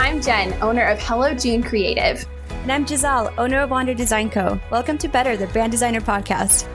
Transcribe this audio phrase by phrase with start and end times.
[0.00, 2.24] I'm Jen, owner of Hello June Creative.
[2.50, 4.60] And I'm Giselle, owner of Wander Design Co.
[4.70, 6.68] Welcome to Better, the Brand Designer Podcast.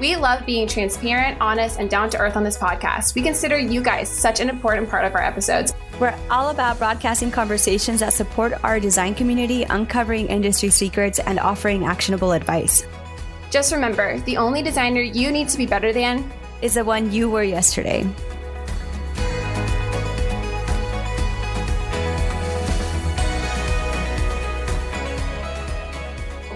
[0.00, 3.14] We love being transparent, honest, and down to earth on this podcast.
[3.14, 5.74] We consider you guys such an important part of our episodes.
[6.00, 11.84] We're all about broadcasting conversations that support our design community, uncovering industry secrets, and offering
[11.84, 12.84] actionable advice.
[13.48, 16.28] Just remember the only designer you need to be better than
[16.62, 18.04] is the one you were yesterday.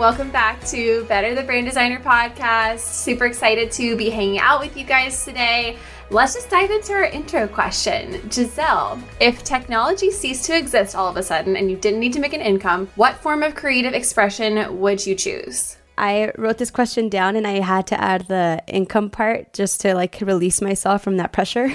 [0.00, 2.78] Welcome back to Better the Brand Designer podcast.
[2.78, 5.76] Super excited to be hanging out with you guys today.
[6.08, 8.30] Let's just dive into our intro question.
[8.30, 12.18] Giselle, if technology ceased to exist all of a sudden and you didn't need to
[12.18, 15.76] make an income, what form of creative expression would you choose?
[15.98, 19.94] I wrote this question down and I had to add the income part just to
[19.94, 21.70] like release myself from that pressure.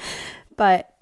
[0.56, 0.94] but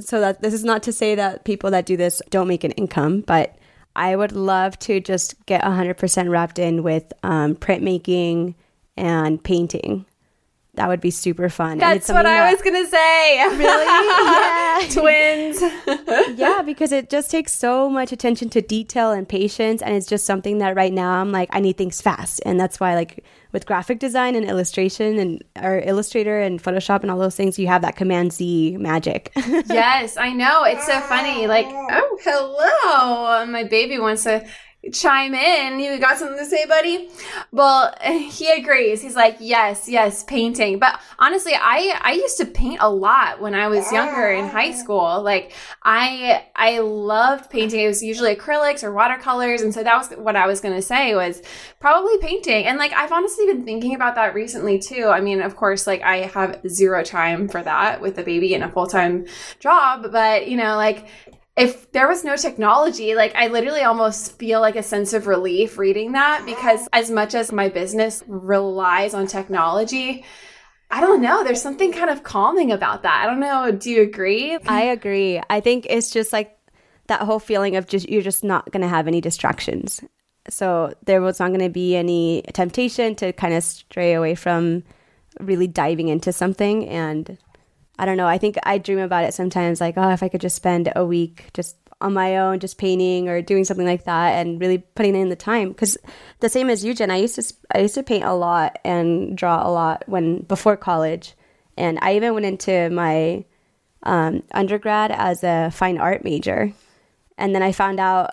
[0.00, 2.72] so that this is not to say that people that do this don't make an
[2.72, 3.56] income, but
[3.96, 8.54] I would love to just get 100% wrapped in with um, printmaking
[8.96, 10.06] and painting.
[10.74, 11.78] That would be super fun.
[11.78, 13.44] That's what I that, was gonna say.
[13.56, 13.84] Really?
[14.74, 14.80] Yeah.
[14.90, 15.62] Twins.
[16.38, 20.24] yeah, because it just takes so much attention to detail and patience, and it's just
[20.24, 23.64] something that right now I'm like I need things fast, and that's why like with
[23.66, 27.82] graphic design and illustration and or Illustrator and Photoshop and all those things, you have
[27.82, 29.32] that Command Z magic.
[29.36, 30.64] yes, I know.
[30.64, 31.46] It's so funny.
[31.46, 34.44] Like, oh, hello, my baby wants to
[34.92, 35.80] chime in.
[35.80, 37.10] You got something to say, buddy?
[37.52, 39.02] Well, he agrees.
[39.02, 40.78] He's like, yes, yes, painting.
[40.78, 44.72] But honestly, I I used to paint a lot when I was younger in high
[44.72, 45.22] school.
[45.22, 47.80] Like I I loved painting.
[47.80, 50.82] It was usually acrylics or watercolors, and so that was what I was going to
[50.82, 51.42] say was
[51.80, 52.66] probably painting.
[52.66, 55.06] And like I've honestly been thinking about that recently too.
[55.06, 58.64] I mean, of course, like I have zero time for that with a baby and
[58.64, 59.26] a full time
[59.60, 61.06] job, but you know, like
[61.56, 65.78] if there was no technology, like I literally almost feel like a sense of relief
[65.78, 70.24] reading that because as much as my business relies on technology,
[70.90, 73.22] I don't know, there's something kind of calming about that.
[73.22, 74.58] I don't know, do you agree?
[74.66, 75.40] I agree.
[75.48, 76.58] I think it's just like
[77.06, 80.02] that whole feeling of just you're just not going to have any distractions.
[80.48, 84.82] So there was not going to be any temptation to kind of stray away from
[85.40, 87.38] really diving into something and
[87.98, 88.26] I don't know.
[88.26, 91.04] I think I dream about it sometimes like, oh, if I could just spend a
[91.04, 95.14] week just on my own, just painting or doing something like that and really putting
[95.14, 95.68] in the time.
[95.68, 95.96] Because
[96.40, 99.36] the same as you, Jen, I used to, I used to paint a lot and
[99.36, 101.34] draw a lot when, before college.
[101.76, 103.44] And I even went into my
[104.02, 106.72] um, undergrad as a fine art major.
[107.38, 108.32] And then I found out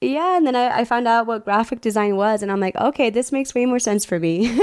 [0.00, 3.08] yeah, and then I, I, found out what graphic design was, and I'm like, okay,
[3.08, 4.58] this makes way more sense for me.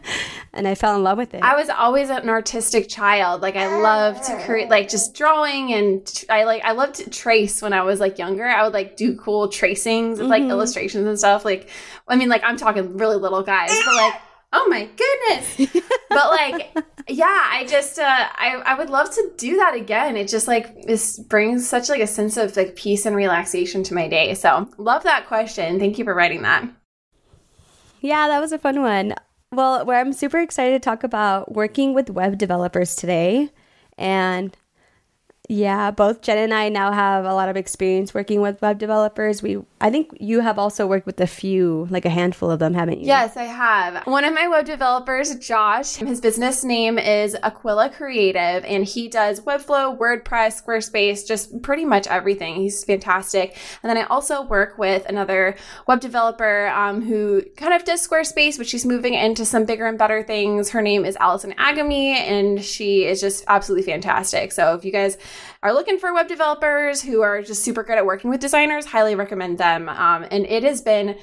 [0.54, 1.42] and I fell in love with it.
[1.42, 3.40] I was always an artistic child.
[3.40, 7.62] Like I loved to create, like just drawing, and I like I loved to trace
[7.62, 8.46] when I was like younger.
[8.46, 10.50] I would like do cool tracings of like mm-hmm.
[10.50, 11.44] illustrations and stuff.
[11.44, 11.70] Like,
[12.08, 14.14] I mean, like I'm talking really little guys, but like
[14.52, 16.76] oh my goodness but like
[17.08, 20.84] yeah i just uh I, I would love to do that again it just like
[20.84, 24.68] this brings such like a sense of like peace and relaxation to my day so
[24.76, 26.68] love that question thank you for writing that
[28.00, 29.14] yeah that was a fun one
[29.52, 33.50] well where i'm super excited to talk about working with web developers today
[33.98, 34.56] and
[35.48, 39.42] yeah, both Jen and I now have a lot of experience working with web developers.
[39.42, 42.72] We I think you have also worked with a few, like a handful of them,
[42.72, 43.06] haven't you?
[43.08, 44.06] Yes, I have.
[44.06, 49.40] One of my web developers, Josh, his business name is Aquila Creative and he does
[49.40, 52.54] Webflow, WordPress, Squarespace, just pretty much everything.
[52.54, 53.56] He's fantastic.
[53.82, 55.56] And then I also work with another
[55.88, 59.98] web developer um, who kind of does Squarespace, but she's moving into some bigger and
[59.98, 60.70] better things.
[60.70, 64.52] Her name is Allison Agami and she is just absolutely fantastic.
[64.52, 65.18] So if you guys
[65.62, 69.14] are looking for web developers who are just super good at working with designers, highly
[69.14, 69.88] recommend them.
[69.88, 71.16] Um, and it has been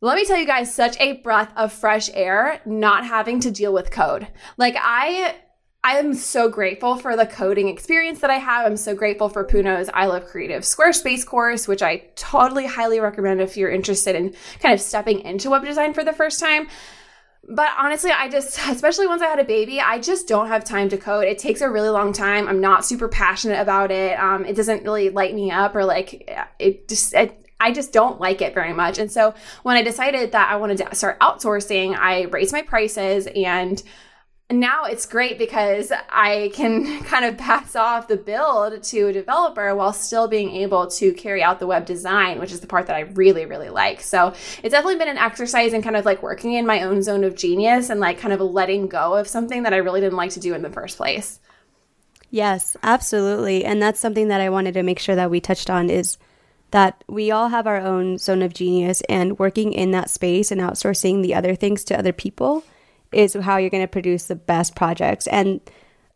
[0.00, 3.72] let me tell you guys, such a breath of fresh air not having to deal
[3.72, 4.28] with code.
[4.56, 5.34] Like I
[5.82, 8.66] I am so grateful for the coding experience that I have.
[8.66, 13.40] I'm so grateful for Puno's I Love Creative Squarespace course, which I totally highly recommend
[13.40, 16.68] if you're interested in kind of stepping into web design for the first time.
[17.46, 20.88] But honestly, I just, especially once I had a baby, I just don't have time
[20.90, 21.24] to code.
[21.24, 22.48] It takes a really long time.
[22.48, 24.18] I'm not super passionate about it.
[24.18, 28.20] Um, it doesn't really light me up or like it just, it, I just don't
[28.20, 28.98] like it very much.
[28.98, 33.26] And so when I decided that I wanted to start outsourcing, I raised my prices
[33.34, 33.82] and
[34.50, 39.74] now it's great because I can kind of pass off the build to a developer
[39.74, 42.96] while still being able to carry out the web design, which is the part that
[42.96, 44.00] I really, really like.
[44.00, 47.24] So it's definitely been an exercise in kind of like working in my own zone
[47.24, 50.30] of genius and like kind of letting go of something that I really didn't like
[50.30, 51.40] to do in the first place.
[52.30, 53.64] Yes, absolutely.
[53.64, 56.18] And that's something that I wanted to make sure that we touched on is
[56.70, 60.60] that we all have our own zone of genius and working in that space and
[60.60, 62.64] outsourcing the other things to other people
[63.12, 65.26] is how you're going to produce the best projects.
[65.26, 65.60] And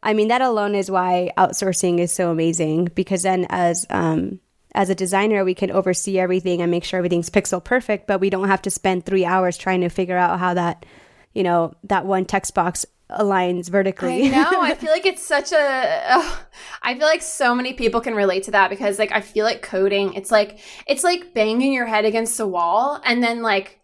[0.02, 4.40] I mean, that alone is why outsourcing is so amazing because then as, um,
[4.74, 8.30] as a designer, we can oversee everything and make sure everything's pixel perfect, but we
[8.30, 10.86] don't have to spend three hours trying to figure out how that,
[11.34, 14.26] you know, that one text box aligns vertically.
[14.26, 14.60] I know.
[14.60, 16.02] I feel like it's such a.
[16.10, 16.46] Oh,
[16.82, 19.62] I feel like so many people can relate to that because, like, I feel like
[19.62, 20.14] coding.
[20.14, 23.80] It's like it's like banging your head against the wall, and then like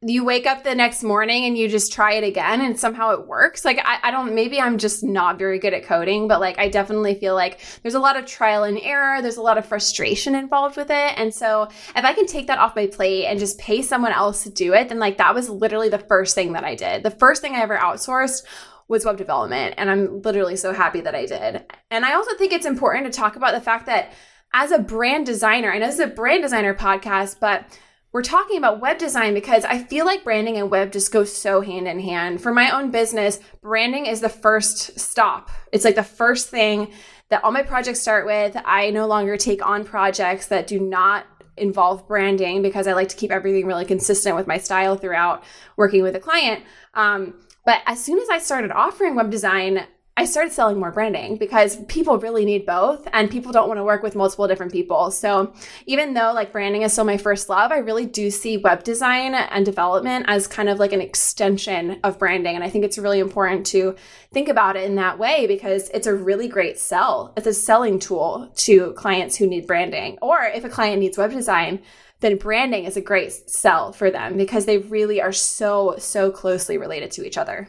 [0.00, 3.26] you wake up the next morning and you just try it again and somehow it
[3.26, 3.64] works.
[3.64, 6.68] Like, I, I don't, maybe I'm just not very good at coding, but like, I
[6.68, 9.20] definitely feel like there's a lot of trial and error.
[9.20, 11.18] There's a lot of frustration involved with it.
[11.18, 11.64] And so
[11.96, 14.72] if I can take that off my plate and just pay someone else to do
[14.72, 17.02] it, then like that was literally the first thing that I did.
[17.02, 18.44] The first thing I ever outsourced
[18.86, 19.74] was web development.
[19.78, 21.64] And I'm literally so happy that I did.
[21.90, 24.12] And I also think it's important to talk about the fact that
[24.54, 27.76] as a brand designer, I know this is a brand designer podcast, but
[28.12, 31.60] we're talking about web design because I feel like branding and web just go so
[31.60, 32.40] hand in hand.
[32.40, 35.50] For my own business, branding is the first stop.
[35.72, 36.92] It's like the first thing
[37.28, 38.56] that all my projects start with.
[38.64, 41.26] I no longer take on projects that do not
[41.58, 45.44] involve branding because I like to keep everything really consistent with my style throughout
[45.76, 46.64] working with a client.
[46.94, 47.34] Um,
[47.66, 49.86] but as soon as I started offering web design,
[50.18, 53.84] I started selling more branding because people really need both and people don't want to
[53.84, 55.12] work with multiple different people.
[55.12, 55.52] So
[55.86, 59.36] even though like branding is still my first love, I really do see web design
[59.36, 62.56] and development as kind of like an extension of branding.
[62.56, 63.94] And I think it's really important to
[64.32, 67.32] think about it in that way because it's a really great sell.
[67.36, 70.18] It's a selling tool to clients who need branding.
[70.20, 71.80] Or if a client needs web design,
[72.18, 76.76] then branding is a great sell for them because they really are so, so closely
[76.76, 77.68] related to each other.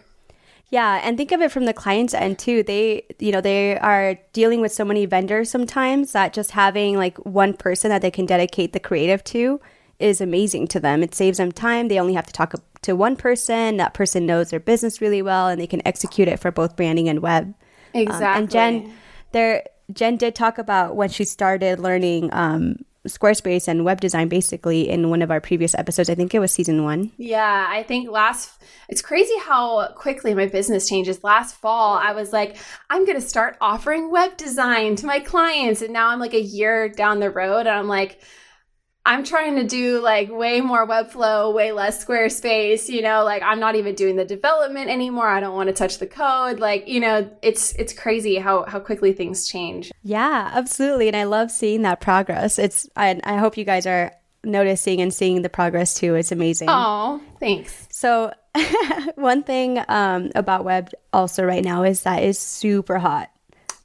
[0.71, 2.62] Yeah, and think of it from the client's end too.
[2.62, 7.18] They, you know, they are dealing with so many vendors sometimes that just having like
[7.19, 9.60] one person that they can dedicate the creative to
[9.98, 11.01] is amazing to them.
[11.01, 11.88] It saves them time.
[11.88, 13.77] They only have to talk to one person.
[13.77, 17.10] That person knows their business really well and they can execute it for both branding
[17.10, 17.54] and web.
[17.94, 18.25] Exactly.
[18.25, 18.94] Um, and Jen
[19.31, 24.90] there Jen did talk about when she started learning um, Squarespace and web design basically
[24.90, 26.10] in one of our previous episodes.
[26.10, 27.12] I think it was season one.
[27.18, 31.24] Yeah, I think last, it's crazy how quickly my business changes.
[31.24, 32.57] Last fall, I was like,
[32.90, 35.81] I'm going to start offering web design to my clients.
[35.81, 38.22] And now I'm like a year down the road and I'm like,
[39.06, 43.60] I'm trying to do like way more Webflow, way less Squarespace, you know, like I'm
[43.60, 45.28] not even doing the development anymore.
[45.28, 46.60] I don't want to touch the code.
[46.60, 49.92] Like, you know, it's it's crazy how how quickly things change.
[50.04, 51.07] Yeah, absolutely.
[51.07, 52.60] And I love seeing that progress.
[52.60, 54.12] It's I I hope you guys are
[54.44, 56.16] noticing and seeing the progress too.
[56.16, 56.68] It's amazing.
[56.69, 57.88] Oh, thanks.
[57.92, 58.34] So,
[59.16, 63.30] one thing um, about web also right now is that is super hot.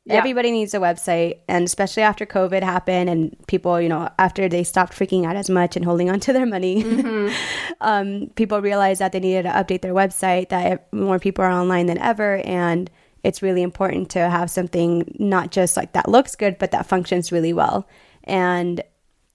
[0.07, 0.17] Yeah.
[0.17, 4.63] Everybody needs a website, and especially after COVID happened, and people, you know, after they
[4.63, 7.35] stopped freaking out as much and holding on to their money, mm-hmm.
[7.81, 10.51] um, people realized that they needed to update their website.
[10.51, 12.91] That more people are online than ever, and
[13.23, 17.33] it's really important to have something not just like that looks good, but that functions
[17.33, 17.89] really well.
[18.25, 18.83] And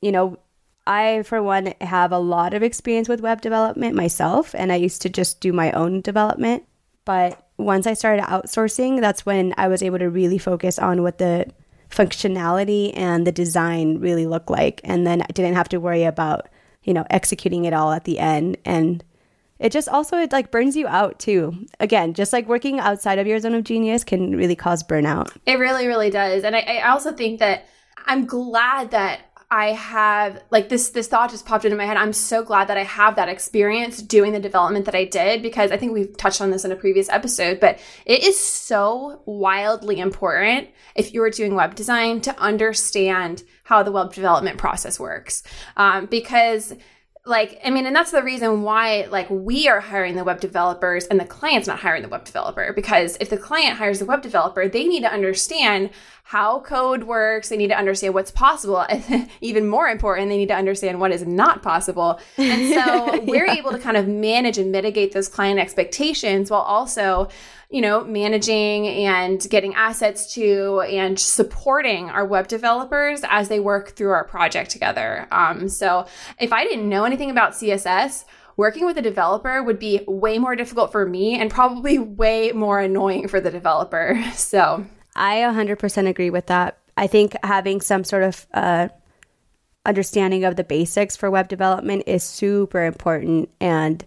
[0.02, 0.38] you know,
[0.86, 5.02] I, for one, have a lot of experience with web development myself, and I used
[5.02, 6.64] to just do my own development.
[7.06, 11.18] But once I started outsourcing, that's when I was able to really focus on what
[11.18, 11.46] the
[11.92, 14.80] functionality and the design really look like.
[14.84, 16.48] And then I didn't have to worry about,
[16.84, 18.58] you know, executing it all at the end.
[18.64, 19.04] And
[19.60, 21.66] it just also it like burns you out too.
[21.82, 25.36] Again, just like working outside of your zone of genius can really cause burnout.
[25.46, 26.44] It really, really does.
[26.46, 27.66] And I, I also think that
[28.06, 29.20] I'm glad that
[29.52, 31.98] I have like this this thought just popped into my head.
[31.98, 35.72] I'm so glad that I have that experience doing the development that I did because
[35.72, 40.00] I think we've touched on this in a previous episode, but it is so wildly
[40.00, 45.42] important if you are doing web design to understand how the web development process works.
[45.78, 46.76] Um, because
[47.26, 51.06] like i mean and that's the reason why like we are hiring the web developers
[51.06, 54.22] and the client's not hiring the web developer because if the client hires the web
[54.22, 55.90] developer they need to understand
[56.30, 60.48] how code works they need to understand what's possible and even more important they need
[60.48, 63.56] to understand what is not possible and so we're yeah.
[63.56, 67.28] able to kind of manage and mitigate those client expectations while also
[67.72, 73.90] you know, managing and getting assets to and supporting our web developers as they work
[73.90, 75.28] through our project together.
[75.32, 76.08] Um, so
[76.40, 78.26] if I didn't know anything about CSS,
[78.58, 82.80] working with a developer would be way more difficult for me and probably way more
[82.80, 84.20] annoying for the developer.
[84.34, 84.84] So
[85.20, 86.80] I 100% agree with that.
[86.96, 88.88] I think having some sort of uh,
[89.86, 93.50] understanding of the basics for web development is super important.
[93.60, 94.04] And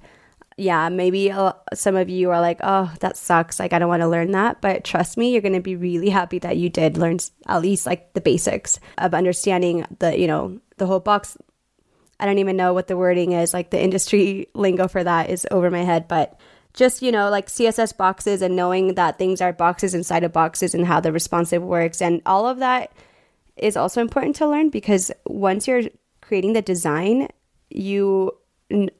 [0.56, 1.32] yeah, maybe
[1.74, 3.60] some of you are like, oh, that sucks.
[3.60, 4.62] Like, I don't want to learn that.
[4.62, 7.84] But trust me, you're going to be really happy that you did learn at least
[7.86, 11.36] like the basics of understanding the, you know, the whole box.
[12.20, 13.52] I don't even know what the wording is.
[13.52, 16.08] Like, the industry lingo for that is over my head.
[16.08, 16.38] But
[16.74, 20.74] just, you know, like CSS boxes and knowing that things are boxes inside of boxes
[20.74, 22.00] and how the responsive works.
[22.00, 22.92] And all of that
[23.56, 25.82] is also important to learn because once you're
[26.20, 27.28] creating the design,
[27.68, 28.32] you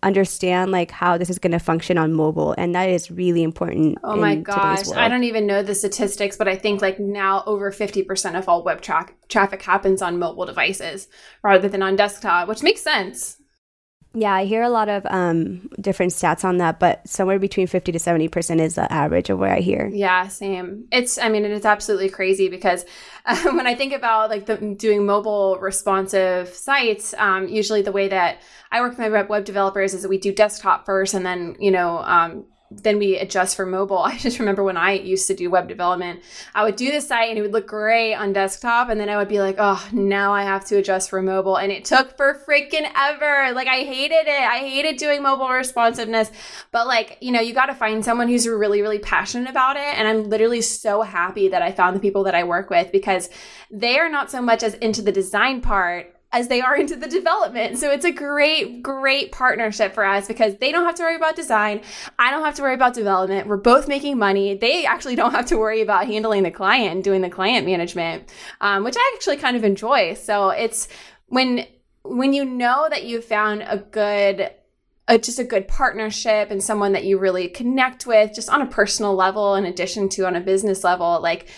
[0.03, 2.55] understand like how this is going to function on mobile.
[2.59, 4.91] And that is really important oh my gosh.
[4.93, 8.63] I don't even know the statistics but i think like now over 50% of all
[8.63, 11.09] web tra- traffic happens on mobile devices
[11.43, 13.39] rather than on desktop which makes sense
[14.15, 17.93] yeah, I hear a lot of um, different stats on that, but somewhere between 50
[17.93, 19.89] to 70% is the average of what I hear.
[19.93, 20.87] Yeah, same.
[20.93, 22.85] It's, I mean, it's absolutely crazy because
[23.25, 28.09] uh, when I think about like the, doing mobile responsive sites, um, usually the way
[28.09, 31.25] that I work with my web web developers is that we do desktop first and
[31.25, 32.45] then, you know, um,
[32.77, 33.99] then we adjust for mobile.
[34.03, 36.23] I just remember when I used to do web development,
[36.55, 38.89] I would do the site and it would look great on desktop.
[38.89, 41.57] And then I would be like, oh, now I have to adjust for mobile.
[41.57, 43.53] And it took for freaking ever.
[43.53, 44.41] Like, I hated it.
[44.41, 46.31] I hated doing mobile responsiveness.
[46.71, 49.99] But, like, you know, you got to find someone who's really, really passionate about it.
[49.99, 53.29] And I'm literally so happy that I found the people that I work with because
[53.71, 57.07] they are not so much as into the design part as they are into the
[57.07, 57.79] development.
[57.79, 61.37] So it's a great, great partnership for us because they don't have to worry about
[61.37, 61.83] design.
[62.19, 63.47] I don't have to worry about development.
[63.47, 64.55] We're both making money.
[64.55, 68.33] They actually don't have to worry about handling the client and doing the client management,
[68.63, 70.15] um, which I actually kind of enjoy.
[70.15, 70.89] So it's
[71.27, 71.67] when
[72.05, 74.51] when you know that you've found a good
[75.09, 78.67] a, just a good partnership and someone that you really connect with just on a
[78.67, 81.49] personal level in addition to on a business level like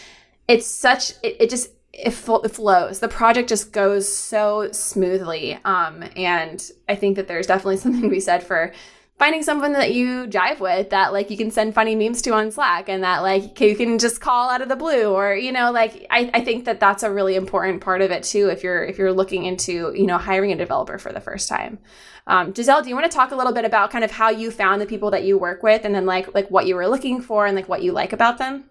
[0.49, 3.01] it's such it, it just it, it flows.
[3.01, 5.59] The project just goes so smoothly.
[5.65, 8.73] Um, and I think that there's definitely something to be said for
[9.19, 12.51] finding someone that you jive with that like you can send funny memes to on
[12.51, 15.71] Slack and that like you can just call out of the blue or you know
[15.71, 18.85] like I, I think that that's a really important part of it too if you're
[18.85, 21.79] if you're looking into you know hiring a developer for the first time.
[22.27, 24.51] Um, Giselle, do you want to talk a little bit about kind of how you
[24.51, 27.21] found the people that you work with and then like like what you were looking
[27.21, 28.65] for and like what you like about them?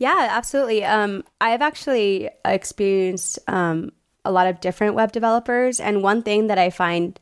[0.00, 0.82] Yeah, absolutely.
[0.82, 3.92] Um, I've actually experienced um,
[4.24, 7.20] a lot of different web developers, and one thing that I find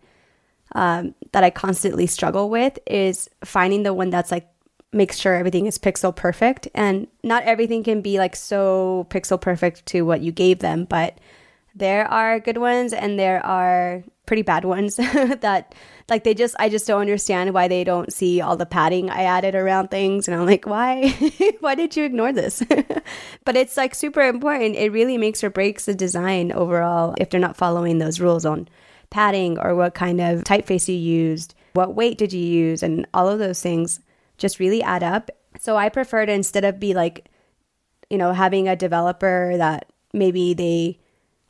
[0.77, 4.49] um, that I constantly struggle with is finding the one that's like
[4.93, 9.85] makes sure everything is pixel perfect, and not everything can be like so pixel perfect
[9.87, 11.19] to what you gave them, but
[11.79, 15.75] there are good ones and there are pretty bad ones that
[16.09, 19.23] like they just I just don't understand why they don't see all the padding I
[19.23, 20.29] added around things.
[20.29, 21.11] And I'm like why?
[21.61, 22.63] Why did you ignore this?
[23.45, 24.77] But it's like super important.
[24.77, 28.69] It really makes or breaks the design overall if they're not following those rules on
[29.09, 33.29] padding or what kind of typeface you used what weight did you use and all
[33.29, 34.01] of those things
[34.37, 35.31] just really add up.
[35.59, 37.31] So I prefer to instead of be like
[38.11, 40.99] you know having a developer that maybe they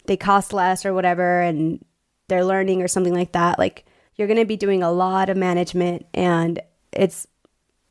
[0.09, 1.85] they cost less or whatever and
[2.29, 3.87] they're learning or something like that like
[4.17, 6.61] you're going to be doing a lot of management and
[6.93, 7.27] it's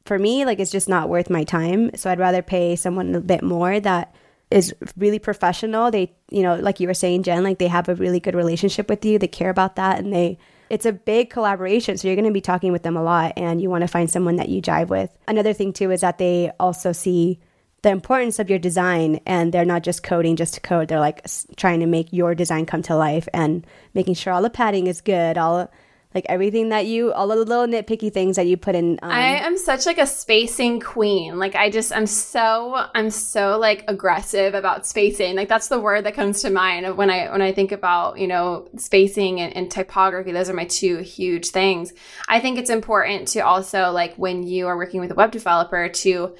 [0.05, 1.95] for me like it's just not worth my time.
[1.95, 4.13] So i'd rather pay someone a bit more that
[4.49, 5.91] is really professional.
[5.91, 8.89] They you know like you were saying jen like they have a really good relationship
[8.89, 9.17] with you.
[9.17, 10.37] They care about that and they
[10.69, 11.97] it's a big collaboration.
[11.97, 14.09] So you're going to be talking with them a lot and you want to find
[14.09, 15.09] someone that you jive with.
[15.27, 17.39] Another thing too is that they also see
[17.83, 20.87] the importance of your design and they're not just coding just to code.
[20.87, 24.49] They're like trying to make your design come to life and making sure all the
[24.49, 25.71] padding is good all
[26.15, 29.37] like everything that you all the little nitpicky things that you put in um, i
[29.39, 31.37] am such like a spacing queen.
[31.37, 35.35] Like i just i'm so i'm so like aggressive about spacing.
[35.35, 38.27] Like that's the word that comes to mind when i when i think about you
[38.27, 40.31] know spacing and, and typography.
[40.31, 41.93] Those are my two huge things.
[42.27, 45.89] I think it's important to also like when you are working with a web developer
[45.89, 46.35] to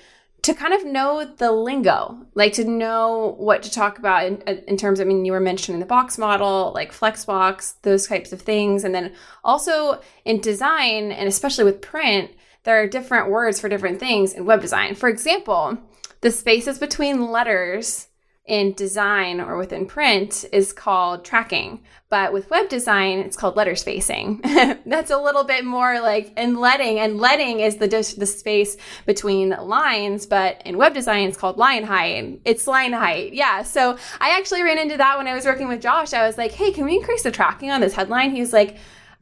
[0.48, 4.56] to kind of know the lingo, like to know what to talk about in, uh,
[4.66, 5.02] in, terms.
[5.02, 8.96] I mean, you were mentioning the box model, like Flexbox, those types of things, and
[8.96, 9.12] then
[9.44, 12.32] also in design, and especially with print,
[12.64, 14.96] there are different words for different things in web design.
[14.96, 15.78] For example,
[16.22, 18.08] the spaces between letters
[18.48, 21.82] in design or within print is called tracking.
[22.10, 24.40] But with web design, it's called letter spacing.
[24.86, 27.88] That's a little bit more like in leading, and leading is the
[28.18, 30.26] the space between lines.
[30.26, 32.40] But in web design, it's called line height.
[32.46, 33.64] It's line height, yeah.
[33.64, 36.14] So I actually ran into that when I was working with Josh.
[36.14, 38.78] I was like, "Hey, can we increase the tracking on this headline?" He was like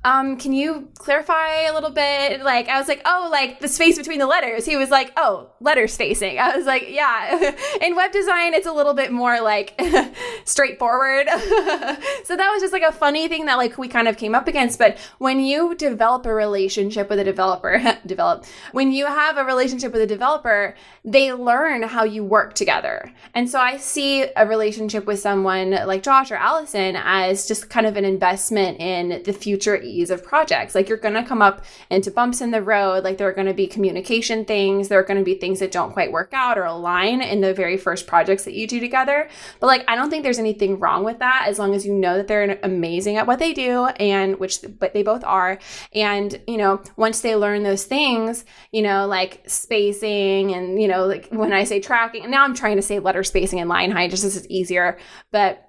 [0.06, 2.44] um, can you clarify a little bit?
[2.44, 4.64] Like, I was like, oh, like the space between the letters.
[4.64, 6.38] He was like, oh, letter spacing.
[6.40, 7.56] I was like, yeah.
[7.82, 9.74] In web design, it's a little bit more like
[10.46, 11.28] straightforward.
[12.24, 14.48] so that was just like a funny thing that like we kind of came up
[14.48, 14.78] against.
[14.78, 19.92] But when you develop a relationship with a developer, develop, when you have a relationship
[19.92, 23.12] with a developer, they learn how you work together.
[23.34, 27.88] And so I see a relationship with someone like Josh or Allison as just kind
[27.88, 30.76] of an investment in the future ease of projects.
[30.76, 33.04] Like you're going to come up into bumps in the road.
[33.04, 34.88] Like there are going to be communication things.
[34.88, 37.54] There are going to be things that don't quite work out or align in the
[37.54, 39.30] very first projects that you do together.
[39.60, 42.18] But like, I don't think there's anything wrong with that as long as you know
[42.18, 45.60] that they're amazing at what they do and which, but they both are.
[45.94, 51.06] And, you know, once they learn those things, you know, like spacing and, you know,
[51.06, 54.12] like when I say tracking, now I'm trying to say letter spacing and line height
[54.12, 54.98] just as it's easier,
[55.32, 55.62] but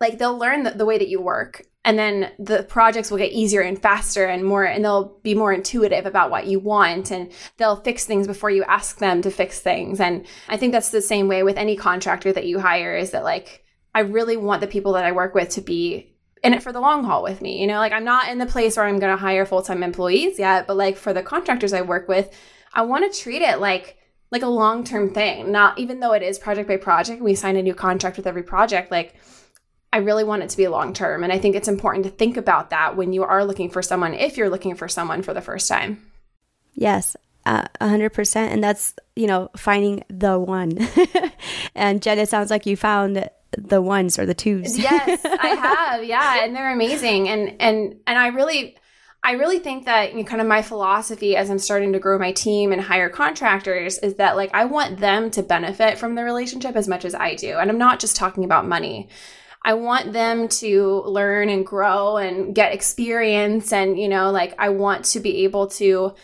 [0.00, 3.32] like they'll learn the, the way that you work and then the projects will get
[3.32, 7.30] easier and faster and more and they'll be more intuitive about what you want and
[7.58, 10.00] they'll fix things before you ask them to fix things.
[10.00, 13.24] And i think that's the same way with any contractor that you hire is that
[13.24, 13.64] like
[13.94, 16.80] i really want the people that i work with to be in it for the
[16.80, 17.78] long haul with me you know?
[17.78, 20.76] Like i'm not in the place where i'm going to hire full-time employees yet but
[20.76, 22.30] like for the contractors i work with
[22.72, 23.98] i want to treat it like
[24.30, 27.62] like a long-term thing not even though it is project by project we sign a
[27.62, 29.14] new contract with every project like
[29.94, 31.22] I really want it to be long term.
[31.22, 34.12] And I think it's important to think about that when you are looking for someone,
[34.12, 36.04] if you're looking for someone for the first time.
[36.74, 38.52] Yes, uh, a hundred percent.
[38.52, 40.80] And that's, you know, finding the one.
[41.76, 44.76] and Jen, it sounds like you found the ones or the twos.
[44.76, 45.46] yes, I
[45.94, 46.02] have.
[46.02, 46.44] Yeah.
[46.44, 47.28] And they're amazing.
[47.28, 48.76] And, and, and I really,
[49.22, 52.18] I really think that you know, kind of my philosophy as I'm starting to grow
[52.18, 56.24] my team and hire contractors is that like I want them to benefit from the
[56.24, 57.58] relationship as much as I do.
[57.58, 59.08] And I'm not just talking about money.
[59.64, 63.72] I want them to learn and grow and get experience.
[63.72, 66.14] And, you know, like I want to be able to,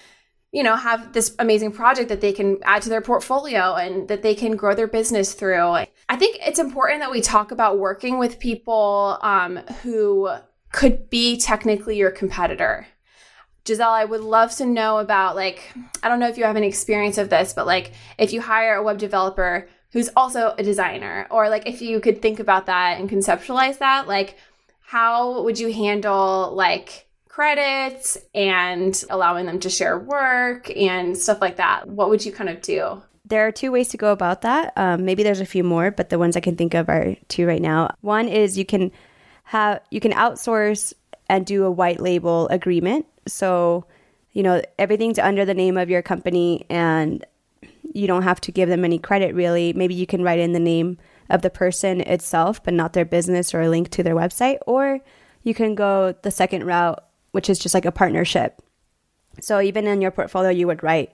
[0.53, 4.23] you know, have this amazing project that they can add to their portfolio and that
[4.23, 5.71] they can grow their business through.
[6.09, 10.31] I think it's important that we talk about working with people um, who
[10.73, 12.87] could be technically your competitor.
[13.67, 16.67] Giselle, I would love to know about like, I don't know if you have any
[16.67, 21.27] experience of this, but like if you hire a web developer who's also a designer.
[21.31, 24.37] Or like if you could think about that and conceptualize that like
[24.81, 31.57] how would you handle like credits and allowing them to share work and stuff like
[31.57, 31.89] that?
[31.89, 33.03] What would you kind of do?
[33.25, 34.73] There are two ways to go about that.
[34.77, 37.47] Um, maybe there's a few more but the ones i can think of are two
[37.47, 37.95] right now.
[38.01, 38.91] One is you can
[39.45, 40.93] have you can outsource
[41.29, 43.07] and do a white label agreement.
[43.27, 43.85] So
[44.33, 47.25] you know everything's under the name of your company and
[47.93, 49.73] you don't have to give them any credit really.
[49.73, 50.99] Maybe you can write in the name
[51.29, 54.59] of the person itself, but not their business or a link to their website.
[54.67, 55.01] Or
[55.43, 58.61] you can go the second route, which is just like a partnership.
[59.41, 61.13] So even in your portfolio, you would write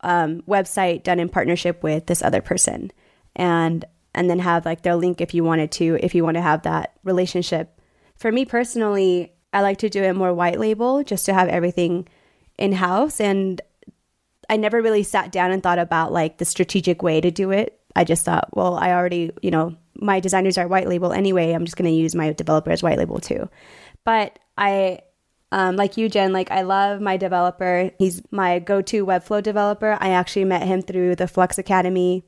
[0.00, 2.92] um, website done in partnership with this other person,
[3.34, 3.84] and
[4.14, 6.62] and then have like their link if you wanted to, if you want to have
[6.62, 7.80] that relationship.
[8.16, 12.08] For me personally, I like to do it more white label, just to have everything
[12.56, 13.60] in house and
[14.48, 17.80] I never really sat down and thought about like the strategic way to do it.
[17.94, 21.52] I just thought, well, I already, you know, my designers are white label anyway.
[21.52, 23.48] I'm just going to use my developer as white label too.
[24.04, 25.00] But I,
[25.50, 27.90] um, like you, Jen, like I love my developer.
[27.98, 29.96] He's my go-to Webflow developer.
[30.00, 32.24] I actually met him through the Flux Academy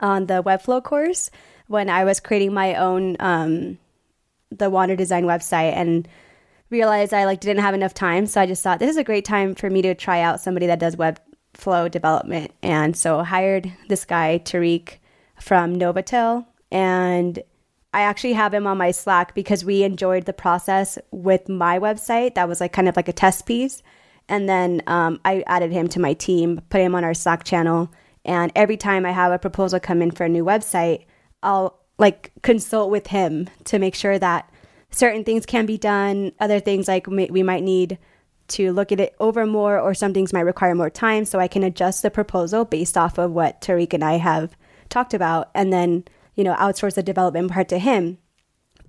[0.00, 1.30] on the Webflow course
[1.66, 3.78] when I was creating my own um,
[4.50, 6.06] the Wander Design website and
[6.70, 8.26] realized I like didn't have enough time.
[8.26, 10.66] So I just thought this is a great time for me to try out somebody
[10.66, 11.20] that does web
[11.54, 12.52] flow development.
[12.62, 14.98] And so hired this guy, Tariq
[15.40, 16.46] from Novotel.
[16.70, 17.42] And
[17.92, 22.34] I actually have him on my Slack because we enjoyed the process with my website.
[22.34, 23.82] That was like kind of like a test piece.
[24.28, 27.92] And then um, I added him to my team, put him on our Slack channel.
[28.24, 31.04] And every time I have a proposal come in for a new website,
[31.42, 34.50] I'll like consult with him to make sure that
[34.94, 36.32] certain things can be done.
[36.38, 37.98] Other things like we might need
[38.46, 41.24] to look at it over more, or some things might require more time.
[41.24, 44.56] So I can adjust the proposal based off of what Tariq and I have
[44.88, 46.04] talked about, and then
[46.34, 48.18] you know outsource the development part to him.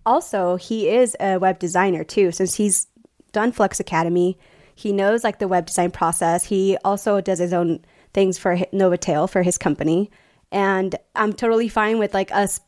[0.05, 2.87] Also, he is a web designer too, since he's
[3.31, 4.37] done Flux Academy.
[4.75, 6.43] He knows like the web design process.
[6.43, 10.11] He also does his own things for Novotel for his company,
[10.51, 12.59] and I'm totally fine with like us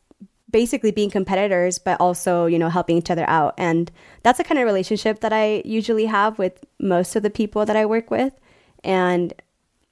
[0.50, 3.54] basically being competitors, but also, you know, helping each other out.
[3.58, 3.90] And
[4.22, 7.76] that's the kind of relationship that I usually have with most of the people that
[7.76, 8.32] I work with.
[8.82, 9.34] And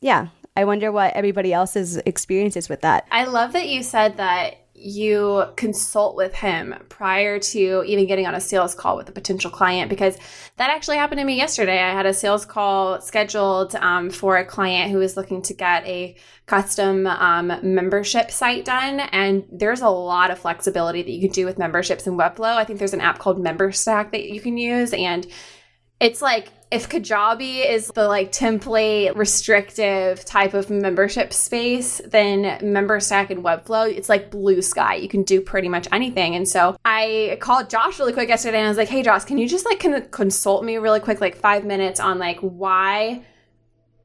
[0.00, 3.06] yeah, I wonder what everybody else's experience is with that.
[3.10, 8.34] I love that you said that you consult with him prior to even getting on
[8.34, 10.16] a sales call with a potential client because
[10.56, 11.82] that actually happened to me yesterday.
[11.82, 15.86] I had a sales call scheduled um, for a client who was looking to get
[15.86, 21.32] a custom um, membership site done, and there's a lot of flexibility that you can
[21.32, 22.56] do with memberships in Webflow.
[22.56, 25.26] I think there's an app called MemberStack that you can use, and
[26.00, 33.30] it's like if Kajabi is the like template restrictive type of membership space, then MemberStack
[33.30, 34.96] and Webflow, it's like blue sky.
[34.96, 36.34] You can do pretty much anything.
[36.34, 39.38] And so I called Josh really quick yesterday and I was like, hey, Josh, can
[39.38, 43.22] you just like consult me really quick, like five minutes on like why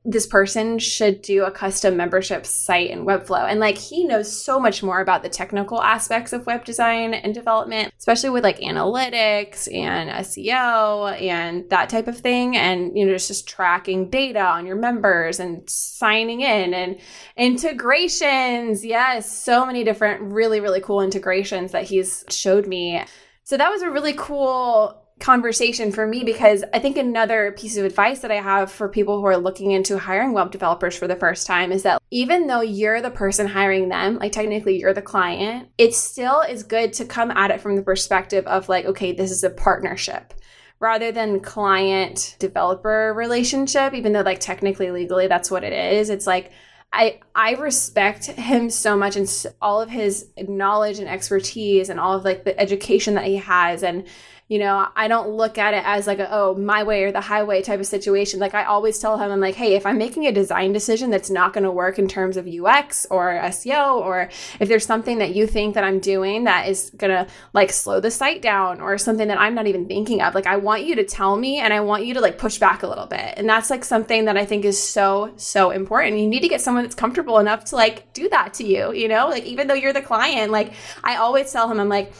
[0.04, 3.48] this person should do a custom membership site in Webflow.
[3.48, 7.36] And like he knows so much more about the technical aspects of web design and
[7.36, 12.58] development, especially with like analytics and SEO and that type of thing.
[12.58, 17.00] And, you know, just, just tracking data on your members and signing in and
[17.38, 18.84] integrations.
[18.84, 23.04] Yes, so many different really, really cool integrations that he's showed me.
[23.44, 27.86] So that was a really cool conversation for me because I think another piece of
[27.86, 31.16] advice that I have for people who are looking into hiring web developers for the
[31.16, 35.02] first time is that even though you're the person hiring them, like technically you're the
[35.02, 39.14] client, it still is good to come at it from the perspective of like, okay,
[39.14, 40.34] this is a partnership
[40.80, 46.10] rather than client developer relationship, even though like technically legally that's what it is.
[46.10, 46.52] It's like,
[46.94, 52.14] I I respect him so much and all of his knowledge and expertise and all
[52.16, 54.06] of like the education that he has and
[54.52, 57.22] you know, I don't look at it as like a, oh, my way or the
[57.22, 58.42] highway type of situation.
[58.42, 61.30] Like I always tell him, I'm like, hey, if I'm making a design decision that's
[61.30, 65.34] not going to work in terms of UX or SEO, or if there's something that
[65.34, 68.98] you think that I'm doing that is going to like slow the site down or
[68.98, 71.72] something that I'm not even thinking of, like I want you to tell me and
[71.74, 73.36] I want you to like push back a little bit.
[73.38, 76.20] And that's like something that I think is so, so important.
[76.20, 79.08] You need to get someone that's comfortable enough to like do that to you, you
[79.08, 82.14] know, like even though you're the client, like I always tell him, I'm like,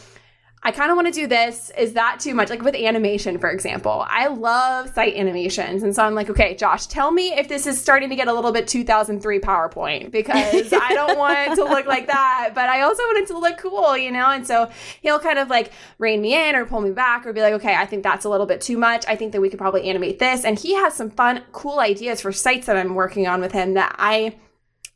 [0.64, 1.72] I kind of want to do this.
[1.76, 2.48] Is that too much?
[2.48, 5.82] Like with animation, for example, I love site animations.
[5.82, 8.32] And so I'm like, okay, Josh, tell me if this is starting to get a
[8.32, 12.82] little bit 2003 PowerPoint because I don't want it to look like that, but I
[12.82, 14.26] also want it to look cool, you know?
[14.26, 14.70] And so
[15.00, 17.74] he'll kind of like rein me in or pull me back or be like, okay,
[17.74, 19.04] I think that's a little bit too much.
[19.08, 20.44] I think that we could probably animate this.
[20.44, 23.74] And he has some fun, cool ideas for sites that I'm working on with him
[23.74, 24.36] that I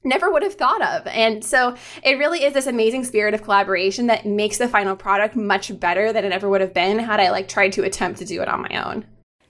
[0.07, 1.07] never would have thought of.
[1.09, 5.37] And so it really is this amazing spirit of collaboration that makes the final product
[5.37, 8.25] much better than it ever would have been had I like tried to attempt to
[8.25, 9.05] do it on my own.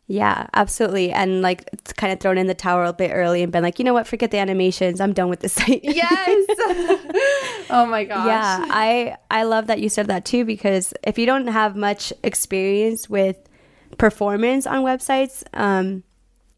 [0.08, 1.10] Yeah, absolutely.
[1.10, 3.80] And like it's kind of thrown in the tower a bit early and been like,
[3.80, 5.00] you know what, forget the animations.
[5.00, 5.80] I'm done with the site.
[5.82, 6.46] yes.
[7.70, 8.26] oh my gosh.
[8.26, 12.12] Yeah, I I love that you said that too because if you don't have much
[12.22, 13.36] experience with
[13.98, 16.04] performance on websites, um,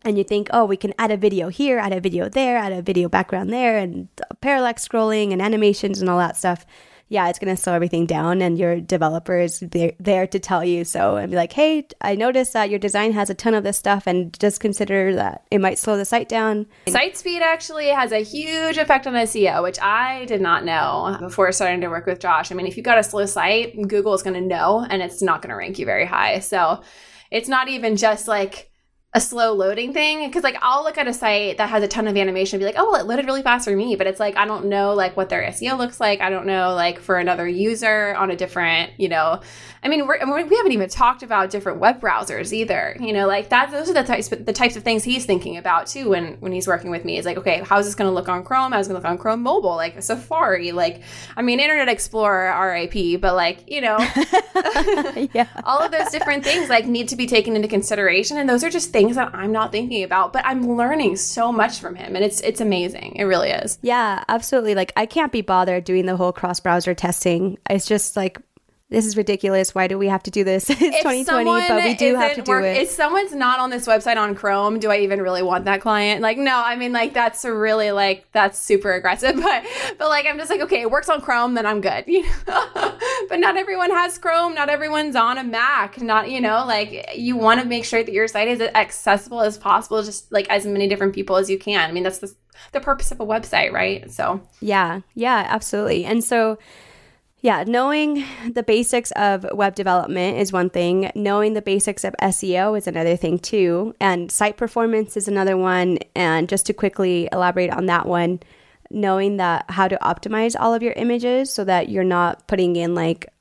[0.09, 2.73] and you think, oh, we can add a video here, add a video there, add
[2.73, 4.09] a video background there, and
[4.40, 6.66] parallax scrolling and animations and all that stuff.
[7.11, 10.85] Yeah, it's going to slow everything down, and your developer is there, to tell you
[10.85, 13.79] so and be like, hey, I noticed that your design has a ton of this
[13.79, 16.66] stuff, and just consider that it might slow the site down.
[16.87, 21.51] Site speed actually has a huge effect on SEO, which I did not know before
[21.53, 22.53] starting to work with Josh.
[22.53, 25.23] I mean, if you've got a slow site, Google is going to know, and it's
[25.23, 26.40] not going to rank you very high.
[26.40, 26.83] So
[27.31, 28.71] it's not even just like,
[29.14, 32.07] a slow loading thing because like I'll look at a site that has a ton
[32.07, 34.21] of animation and be like, oh well, it loaded really fast for me, but it's
[34.21, 36.21] like I don't know like what their SEO looks like.
[36.21, 39.40] I don't know like for another user on a different, you know,
[39.83, 42.97] I mean, we're, we haven't even talked about different web browsers either.
[43.01, 43.71] You know, like that.
[43.71, 46.66] Those are the types the types of things he's thinking about too when when he's
[46.66, 47.16] working with me.
[47.16, 48.73] Is like, okay, how's this going to look on Chrome?
[48.73, 49.77] How's it going to look on Chrome mobile?
[49.77, 50.73] Like Safari.
[50.73, 51.03] Like,
[51.37, 53.21] I mean, Internet Explorer, RIP.
[53.21, 53.99] But like, you know,
[55.33, 58.64] yeah, all of those different things like need to be taken into consideration, and those
[58.64, 60.32] are just things that I'm not thinking about.
[60.32, 63.16] But I'm learning so much from him, and it's it's amazing.
[63.16, 63.78] It really is.
[63.82, 64.74] Yeah, absolutely.
[64.74, 67.58] Like, I can't be bothered doing the whole cross browser testing.
[67.70, 68.38] It's just like
[68.90, 69.74] this is ridiculous.
[69.74, 70.70] Why do we have to do this?
[70.79, 72.83] It's if 2020, but we do have to do work, it.
[72.83, 76.22] If someone's not on this website on Chrome, do I even really want that client?
[76.22, 79.37] Like, no, I mean, like that's really like that's super aggressive.
[79.48, 79.64] But
[79.98, 82.05] but like I'm just like, okay, it works on Chrome, then I'm good.
[82.18, 82.98] You know?
[83.29, 84.55] but not everyone has Chrome.
[84.55, 86.01] Not everyone's on a Mac.
[86.01, 89.59] Not you know, like you want to make sure that your site is accessible as
[89.59, 91.88] possible, just like as many different people as you can.
[91.88, 92.35] I mean, that's the
[92.72, 94.11] the purpose of a website, right?
[94.11, 96.05] So yeah, yeah, absolutely.
[96.05, 96.59] And so
[97.40, 101.12] yeah, knowing the basics of web development is one thing.
[101.14, 103.94] Knowing the basics of SEO is another thing too.
[104.01, 105.98] And site performance is another one.
[106.16, 108.40] And just to quickly elaborate on that one,
[108.90, 112.96] knowing that how to optimize all of your images so that you're not putting in
[112.96, 113.33] like,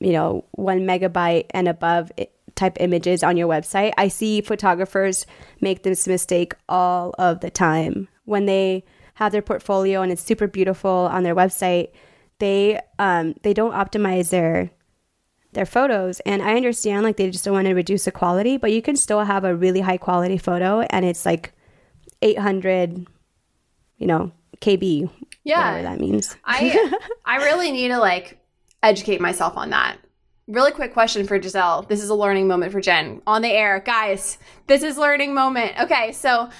[0.00, 2.12] you know, one megabyte and above
[2.56, 3.92] type images on your website.
[3.96, 5.24] I see photographers
[5.62, 10.46] make this mistake all of the time when they have their portfolio and it's super
[10.46, 11.90] beautiful on their website
[12.40, 14.70] they um they don't optimize their
[15.52, 18.72] their photos and i understand like they just don't want to reduce the quality but
[18.72, 21.52] you can still have a really high quality photo and it's like
[22.22, 23.06] 800
[23.98, 25.10] you know kb
[25.44, 25.70] Yeah.
[25.72, 26.92] whatever that means I
[27.24, 28.38] I really need to like
[28.82, 29.96] educate myself on that.
[30.46, 31.82] Really quick question for Giselle.
[31.82, 33.22] This is a learning moment for Jen.
[33.26, 34.36] On the air, guys.
[34.66, 35.72] This is learning moment.
[35.80, 36.50] Okay, so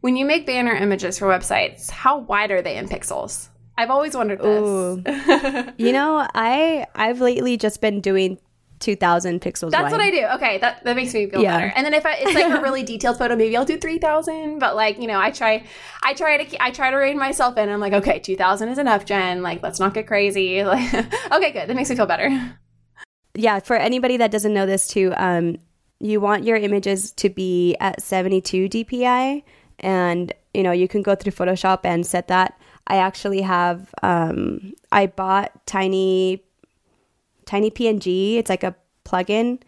[0.00, 3.48] when you make banner images for websites, how wide are they in pixels?
[3.80, 5.72] I've always wondered this.
[5.84, 8.38] you know i i've lately just been doing
[8.80, 9.92] 2000 pixels That's wide.
[9.92, 10.24] what I do.
[10.36, 11.54] Okay, that, that makes me feel Yeah.
[11.58, 11.72] better.
[11.76, 14.58] And then if I, it's like a really detailed photo, maybe I'll do three thousand.
[14.58, 15.64] But like you know, I try,
[16.02, 17.68] I try to, I try to rein myself in.
[17.68, 19.42] I'm like, okay, two thousand is enough, Jen.
[19.42, 20.64] Like, let's not get crazy.
[20.64, 20.94] Like,
[21.30, 21.68] okay, good.
[21.68, 22.30] That makes me feel better.
[23.34, 25.56] yeah for anybody that doesn't know this too um
[26.00, 29.42] you want your images to be at 72 dpi
[29.80, 32.58] and you know you can go through photoshop and set that
[32.90, 36.42] i actually have um i bought tiny
[37.46, 38.74] tiny png it's like a
[39.10, 39.60] plugin.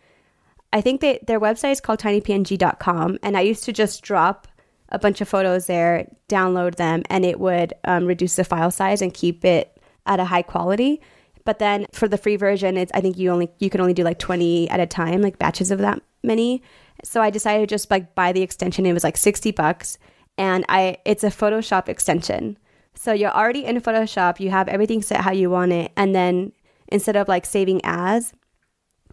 [0.73, 4.49] I think they, their website is called tinypng.com and i used to just drop
[4.89, 9.03] a bunch of photos there download them and it would um, reduce the file size
[9.03, 11.01] and keep it at a high quality.
[11.45, 14.05] But then for the free version it's i think you only you can only do
[14.05, 16.63] like 20 at a time like batches of that many.
[17.05, 18.87] So i decided to just like buy the extension.
[18.87, 19.99] It was like 60 bucks
[20.39, 22.57] and i it's a photoshop extension
[22.95, 26.53] so you're already in photoshop you have everything set how you want it and then
[26.89, 28.33] instead of like saving as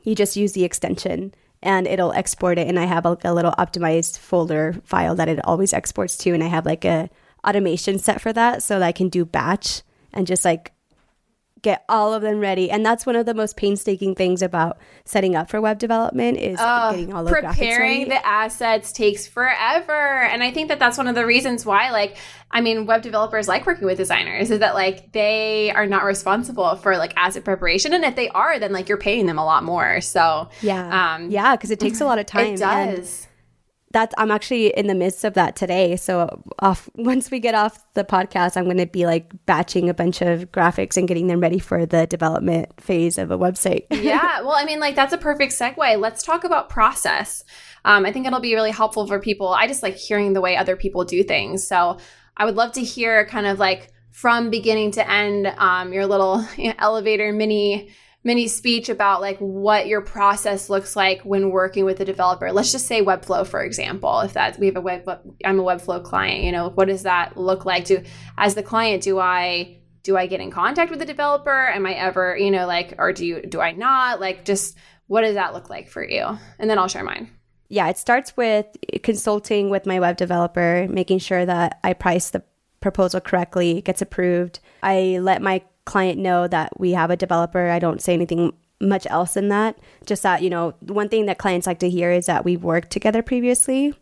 [0.04, 2.68] you just use the extension and it'll export it.
[2.68, 6.44] And i have like a little optimized folder file that it always exports to and
[6.44, 7.10] i have like a
[7.46, 9.82] automation set for that so that i can do batch
[10.13, 10.74] and just like
[11.62, 12.69] get all of them ready.
[12.69, 16.58] And that's one of the most painstaking things about setting up for web development is
[16.58, 20.24] getting all of the preparing the assets takes forever.
[20.24, 22.17] And i think that that's one of the reasons why like
[22.52, 26.76] i mean web developers like working with designers is that like they are not responsible
[26.76, 27.93] for like asset preparation.
[27.93, 30.02] And if they are then like you're paying them a lot more.
[30.02, 31.15] So yeah.
[31.15, 32.48] um, yeah because it takes a lot of time.
[32.48, 33.29] It and does
[33.91, 35.95] that's i'm actually in the midst of that today.
[35.95, 39.93] So off once we get off the podcast i'm going to be like batching a
[39.93, 43.86] bunch of graphics and getting them ready for the development phase of a website.
[44.10, 45.99] Yeah well i mean like that's a perfect segue.
[45.99, 47.43] Let's talk about process.
[47.86, 49.49] Um, i think it'll be really helpful for people.
[49.49, 51.67] I just like hearing the way other people do things.
[51.67, 51.97] So
[52.38, 56.45] i would love to hear kind of like from beginning to end um, your little
[56.58, 57.89] you know, elevator mini
[58.23, 62.71] mini speech about like what your process looks like when working with a developer let's
[62.71, 65.08] just say webflow for example if that we have a web
[65.45, 68.03] i'm a webflow client you know what does that look like to
[68.38, 71.67] as the client do i do I get in contact with the developer?
[71.67, 74.19] Am I ever, you know, like, or do you, do I not?
[74.19, 74.77] Like, just
[75.08, 76.25] what does that look like for you?
[76.58, 77.29] And then I'll share mine.
[77.69, 78.65] yeah, it starts with
[79.03, 82.43] consulting with my web developer, making sure that I price the
[82.79, 84.60] proposal correctly, gets approved.
[84.82, 87.71] I let my client know that we have a developer.
[87.71, 89.75] I don't say anything much else than that.
[90.06, 92.91] Just that, you know, one thing that clients like to hear is that we've worked
[92.91, 93.95] together previously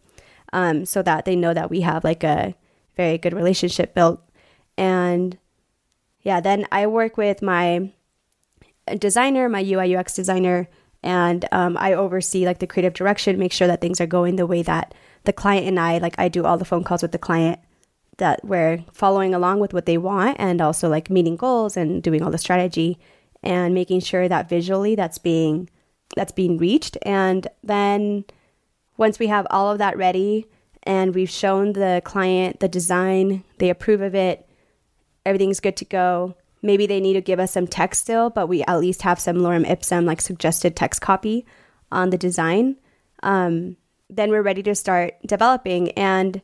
[0.51, 2.55] um, so that they know that we have like a
[2.97, 4.21] very good relationship built.
[4.77, 5.37] And
[6.23, 7.93] yeah, then I work with my
[8.99, 10.67] designer, my UI UX designer,
[11.01, 14.45] and um, I oversee like the creative direction, make sure that things are going the
[14.45, 16.15] way that the client and I like.
[16.17, 17.59] I do all the phone calls with the client
[18.17, 22.21] that we're following along with what they want, and also like meeting goals and doing
[22.21, 22.97] all the strategy
[23.43, 25.69] and making sure that visually that's being
[26.15, 26.97] that's being reached.
[27.03, 28.25] And then
[28.97, 30.47] once we have all of that ready
[30.83, 34.47] and we've shown the client the design, they approve of it,
[35.25, 36.35] everything's good to go.
[36.63, 39.37] Maybe they need to give us some text still, but we at least have some
[39.37, 41.45] lorem ipsum, like suggested text copy
[41.91, 42.77] on the design.
[43.21, 43.77] Um,
[44.09, 45.91] then we're ready to start developing.
[45.91, 46.41] And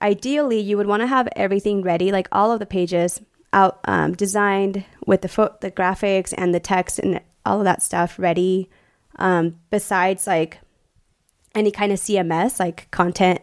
[0.00, 3.20] ideally, you would want to have everything ready, like all of the pages
[3.52, 7.82] out um, designed with the fo- the graphics and the text and all of that
[7.82, 8.70] stuff ready.
[9.16, 10.60] Um, besides, like
[11.54, 13.40] any kind of CMS, like content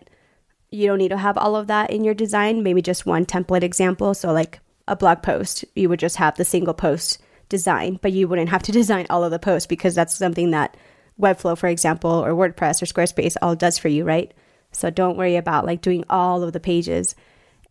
[0.73, 3.61] you don't need to have all of that in your design, maybe just one template
[3.61, 4.15] example.
[4.15, 8.27] So, like a blog post, you would just have the single post design, but you
[8.27, 10.75] wouldn't have to design all of the posts because that's something that
[11.21, 14.33] Webflow, for example, or WordPress or Squarespace all does for you, right?
[14.75, 17.15] So, don't worry about like doing all of the pages.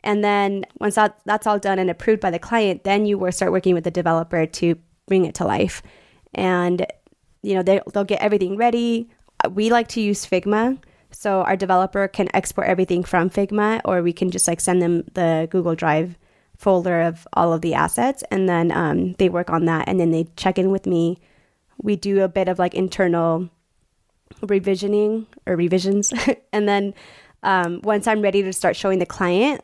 [0.05, 3.33] And then once that, that's all done and approved by the client, then you will
[3.33, 5.83] start working with the developer to bring it to life.
[6.35, 6.87] And,
[7.43, 9.11] you know, they, they'll get everything ready.
[9.51, 10.79] We like to use Figma.
[11.13, 15.05] So our developer can export everything from Figma, or we can just like send them
[15.13, 16.17] the Google Drive
[16.57, 20.11] folder of all of the assets, and then um, they work on that, and then
[20.11, 21.19] they check in with me.
[21.83, 23.51] We do a bit of like internal
[24.41, 26.13] revisioning or revisions,
[26.53, 26.95] and then
[27.43, 29.63] um, once I'm ready to start showing the client,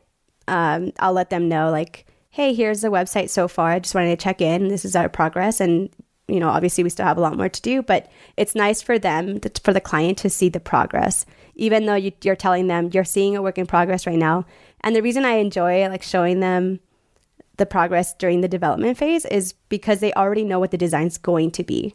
[0.48, 3.70] um, I'll let them know like, hey, here's the website so far.
[3.70, 4.68] I just wanted to check in.
[4.68, 5.60] This is our progress.
[5.60, 5.90] And,
[6.26, 8.98] you know, obviously we still have a lot more to do, but it's nice for
[8.98, 13.04] them, for the client to see the progress, even though you, you're telling them you're
[13.04, 14.44] seeing a work in progress right now.
[14.82, 16.80] And the reason I enjoy like showing them
[17.56, 21.50] the progress during the development phase is because they already know what the design's going
[21.52, 21.94] to be.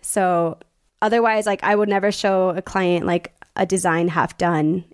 [0.00, 0.58] So
[1.02, 4.84] otherwise, like I would never show a client like a design half done,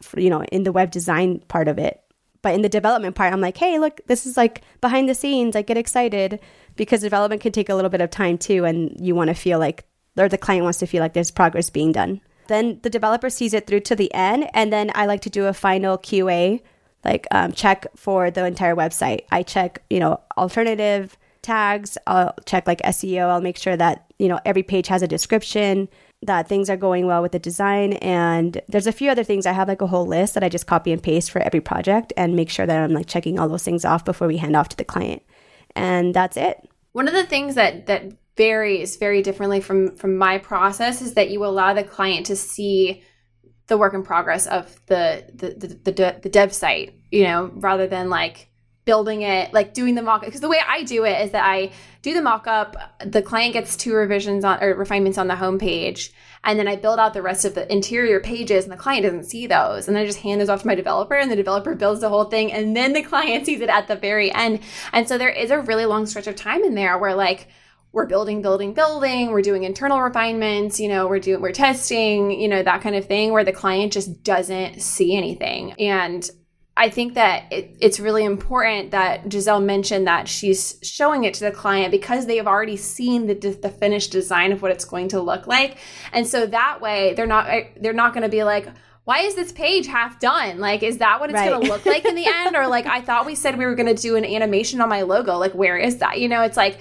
[0.00, 2.02] for, you know, in the web design part of it
[2.42, 5.54] but in the development part, I'm like, hey, look, this is like behind the scenes.
[5.54, 6.40] I get excited
[6.74, 8.64] because development can take a little bit of time too.
[8.64, 9.84] And you want to feel like,
[10.18, 12.20] or the client wants to feel like there's progress being done.
[12.48, 14.50] Then the developer sees it through to the end.
[14.54, 16.60] And then I like to do a final QA,
[17.04, 19.20] like um, check for the entire website.
[19.30, 21.98] I check, you know, alternative tags.
[22.06, 23.28] I'll check like SEO.
[23.28, 25.88] I'll make sure that, you know, every page has a description
[26.22, 27.94] that things are going well with the design.
[27.94, 29.44] And there's a few other things.
[29.44, 32.12] I have like a whole list that I just copy and paste for every project
[32.16, 34.68] and make sure that I'm like checking all those things off before we hand off
[34.70, 35.22] to the client.
[35.74, 36.68] And that's it.
[36.92, 41.30] One of the things that that varies very differently from from my process is that
[41.30, 43.02] you allow the client to see
[43.66, 47.86] the work in progress of the the the, the, the dev site, you know, rather
[47.86, 48.48] than like
[48.84, 51.70] building it, like doing the mock because the way I do it is that I
[52.02, 56.10] do the mock up, the client gets two revisions on or refinements on the homepage,
[56.44, 59.24] and then I build out the rest of the interior pages and the client doesn't
[59.24, 59.86] see those.
[59.86, 62.24] And I just hand those off to my developer and the developer builds the whole
[62.24, 64.60] thing and then the client sees it at the very end.
[64.92, 67.48] And so there is a really long stretch of time in there where like
[67.92, 72.48] we're building, building, building, we're doing internal refinements, you know, we're doing we're testing, you
[72.48, 75.72] know, that kind of thing where the client just doesn't see anything.
[75.74, 76.28] And
[76.76, 81.44] I think that it, it's really important that Giselle mentioned that she's showing it to
[81.44, 85.08] the client because they have already seen the, the finished design of what it's going
[85.08, 85.78] to look like,
[86.12, 88.68] and so that way they're not eh, they're not going to be like,
[89.04, 90.60] why is this page half done?
[90.60, 91.50] Like, is that what it's right.
[91.50, 92.54] going to look like in the end?
[92.54, 95.02] Or like, I thought we said we were going to do an animation on my
[95.02, 95.38] logo.
[95.38, 96.20] Like, where is that?
[96.20, 96.78] You know, it's like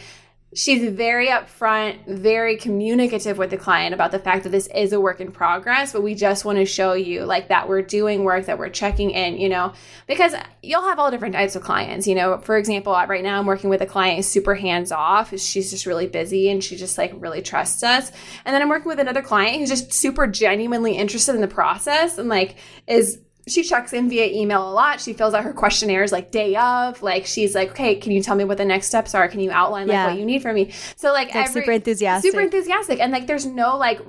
[0.53, 4.99] she's very upfront, very communicative with the client about the fact that this is a
[4.99, 8.45] work in progress, but we just want to show you like that we're doing work,
[8.45, 9.71] that we're checking in, you know,
[10.07, 12.05] because you'll have all different types of clients.
[12.05, 15.29] You know, for example, right now I'm working with a client super hands off.
[15.39, 18.11] She's just really busy and she just like really trusts us.
[18.43, 22.17] And then I'm working with another client who's just super genuinely interested in the process
[22.17, 25.01] and like is she checks in via email a lot.
[25.01, 27.01] She fills out her questionnaires like day of.
[27.01, 29.27] Like she's like, okay, can you tell me what the next steps are?
[29.27, 30.07] Can you outline like yeah.
[30.07, 30.71] what you need from me?
[30.95, 33.99] So like, like every, super enthusiastic, super enthusiastic, and like there's no like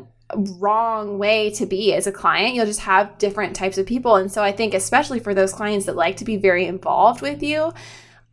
[0.59, 2.55] wrong way to be as a client.
[2.55, 5.87] You'll just have different types of people, and so I think especially for those clients
[5.87, 7.73] that like to be very involved with you,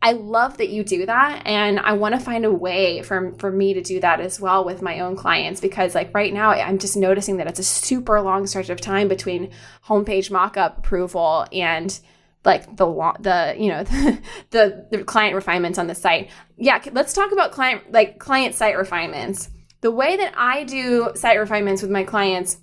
[0.02, 3.50] I love that you do that and I want to find a way for for
[3.50, 6.78] me to do that as well with my own clients because like right now I'm
[6.78, 9.50] just noticing that it's a super long stretch of time between
[9.86, 11.98] homepage mockup approval and
[12.44, 12.86] like the
[13.20, 16.30] the you know the, the, the client refinements on the site.
[16.56, 19.50] Yeah, let's talk about client like client site refinements.
[19.82, 22.58] The way that I do site refinements with my clients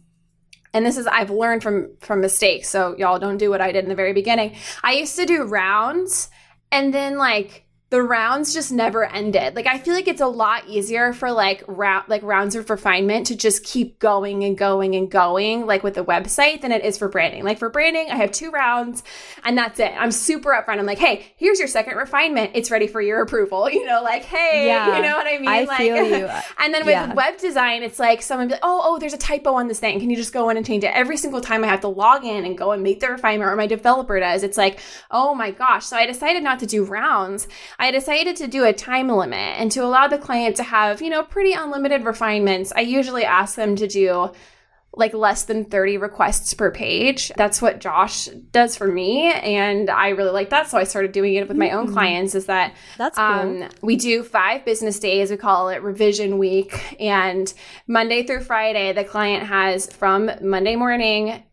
[0.74, 2.70] and this is I've learned from from mistakes.
[2.70, 4.56] So y'all don't do what I did in the very beginning.
[4.84, 6.30] I used to do rounds
[6.72, 9.56] and then like the rounds just never ended.
[9.56, 13.28] Like I feel like it's a lot easier for like round like rounds of refinement
[13.28, 16.98] to just keep going and going and going like with the website than it is
[16.98, 17.46] for branding.
[17.46, 19.04] Like for branding, I have two rounds
[19.46, 19.94] and that's it.
[19.98, 20.80] I'm super upfront.
[20.80, 22.52] I'm like, hey, here's your second refinement.
[22.56, 23.70] It's ready for your approval.
[23.78, 25.48] You know, like, hey, yeah, you know what I mean?
[25.48, 26.26] I like, feel you.
[26.60, 27.14] and then with yeah.
[27.14, 30.00] web design, it's like someone be like, oh, oh, there's a typo on this thing.
[30.00, 30.88] Can you just go in and change it?
[30.88, 33.56] Every single time I have to log in and go and make the refinement or
[33.56, 34.42] my developer does.
[34.42, 34.80] It's like,
[35.12, 35.86] oh my gosh.
[35.86, 37.48] So I decided not to do rounds.
[37.80, 41.10] I decided to do a time limit and to allow the client to have, you
[41.10, 42.74] know, pretty unlimited refinements.
[42.76, 44.32] I usually ask them to do
[44.98, 47.32] like less than 30 requests per page.
[47.38, 49.32] That's what Josh does for me.
[49.32, 50.70] And I really like that.
[50.70, 51.94] So I started doing it with my own mm-hmm.
[51.94, 53.26] clients is that That's cool.
[53.26, 55.30] um, we do five business days.
[55.30, 57.00] We call it revision week.
[57.00, 57.54] And
[57.88, 61.44] Monday through Friday, the client has from Monday morning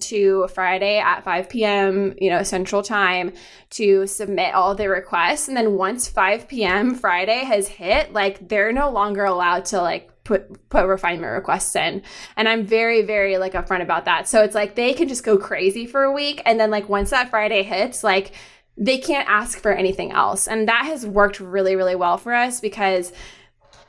[0.00, 3.32] to Friday at 5 p.m., you know, Central Time
[3.70, 5.48] to submit all the requests.
[5.48, 6.94] And then once 5 p.m.
[6.94, 12.02] Friday has hit, like they're no longer allowed to like put put refinement requests in.
[12.36, 14.28] And I'm very, very like upfront about that.
[14.28, 16.42] So it's like they can just go crazy for a week.
[16.44, 18.32] And then like once that Friday hits, like
[18.76, 20.46] they can't ask for anything else.
[20.46, 23.12] And that has worked really, really well for us because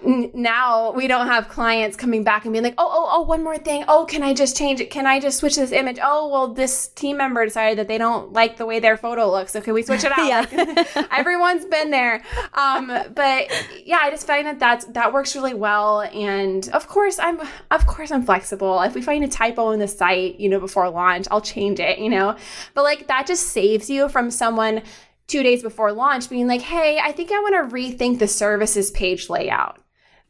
[0.01, 3.57] now we don't have clients coming back and being like, oh, oh, oh, one more
[3.57, 3.83] thing.
[3.87, 4.89] Oh, can I just change it?
[4.89, 5.99] Can I just switch this image?
[6.01, 9.51] Oh, well, this team member decided that they don't like the way their photo looks.
[9.51, 10.51] So can we switch it out?
[10.51, 11.07] yeah.
[11.11, 12.23] everyone's been there.
[12.53, 13.51] Um, but
[13.85, 16.01] yeah, I just find that that's, that works really well.
[16.01, 18.81] And of course, I'm, of course, I'm flexible.
[18.81, 21.99] If we find a typo in the site, you know, before launch, I'll change it,
[21.99, 22.37] you know,
[22.73, 24.81] but like that just saves you from someone
[25.27, 28.91] two days before launch being like, hey, I think I want to rethink the services
[28.91, 29.77] page layout.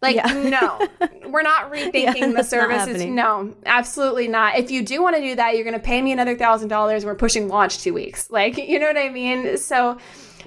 [0.02, 0.32] Like, Yeah.
[0.50, 0.88] no,
[1.30, 3.04] we're not rethinking Yeah, the services.
[3.06, 4.58] No, absolutely not.
[4.58, 7.04] If you do want to do that, you're going to pay me another thousand dollars.
[7.06, 8.30] We're pushing launch two weeks.
[8.32, 9.58] Like, you know what I mean?
[9.58, 9.98] So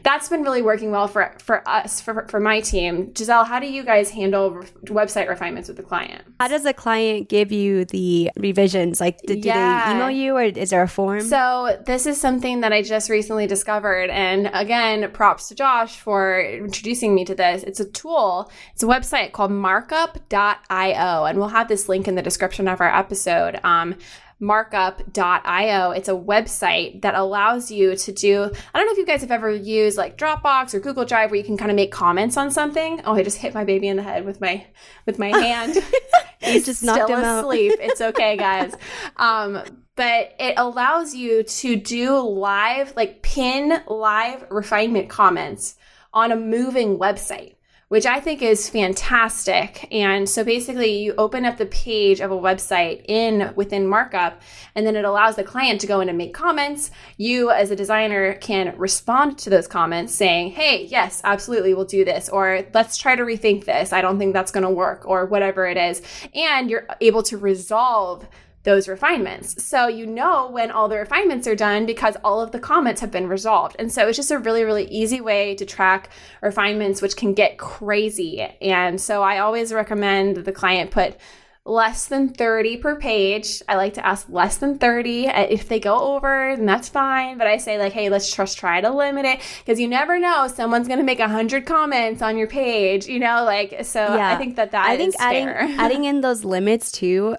[0.03, 3.15] that's been really working well for for us for for my team.
[3.17, 6.23] Giselle, how do you guys handle re- website refinements with the client?
[6.41, 9.01] How does a client give you the revisions?
[9.01, 9.87] Like, do, do Yeah.
[9.87, 11.21] they email you or is there a form?
[11.23, 16.41] So this is something that I just recently discovered, and again, props to Josh for
[16.41, 17.63] introducing me to this.
[17.63, 18.51] It's a tool.
[18.75, 22.95] It's a website called Markup.io, and we'll have this link in the description of our
[22.95, 23.61] episode.
[23.65, 23.95] Um,
[24.43, 25.93] markup.io.
[25.93, 28.43] It's a website that allows you to do.
[28.43, 31.39] I don't know if you guys have ever used like Dropbox or Google Drive where
[31.39, 33.01] you can kind of make comments on something.
[33.05, 34.67] Oh, I just hit my baby in the head with my
[35.07, 35.79] with my hand.
[36.41, 37.45] He's just still knocked him out.
[37.45, 37.75] asleep.
[37.81, 38.75] It's okay, guys.
[39.17, 39.63] Um,
[39.95, 45.77] but it allows you to do live, like pin live refinement comments
[46.13, 47.57] on a moving website,
[47.93, 49.87] which I think is fantastic.
[49.93, 54.41] And so basically you open up the page of a website in within markup
[54.75, 56.91] and then it allows the client to go in and make comments.
[57.19, 62.03] You as a designer can respond to those comments saying, "Hey, yes, absolutely, we'll do
[62.03, 63.93] this," or "Let's try to rethink this.
[63.93, 66.01] I don't think that's going to work," or whatever it is.
[66.35, 68.27] And you're able to resolve
[68.65, 69.65] those refinements.
[69.65, 73.11] So you know when all the refinements are done because all of the comments have
[73.11, 73.77] been resolved.
[73.79, 76.11] And so it's just a really, really easy way to track
[76.43, 78.41] refinements, which can get crazy.
[78.41, 81.17] And so I always recommend that the client put
[81.65, 83.63] less than 30 per page.
[83.69, 85.29] I like to ask less than 30.
[85.29, 87.39] Uh, If they go over, then that's fine.
[87.39, 90.49] But I say like, hey, let's just try to limit it because you never know.
[90.49, 94.35] Someone's going to make a hundred comments on your page, you know, like, so yeah.
[94.35, 95.69] I think that that I think adding fair.
[95.79, 97.37] adding in those limits too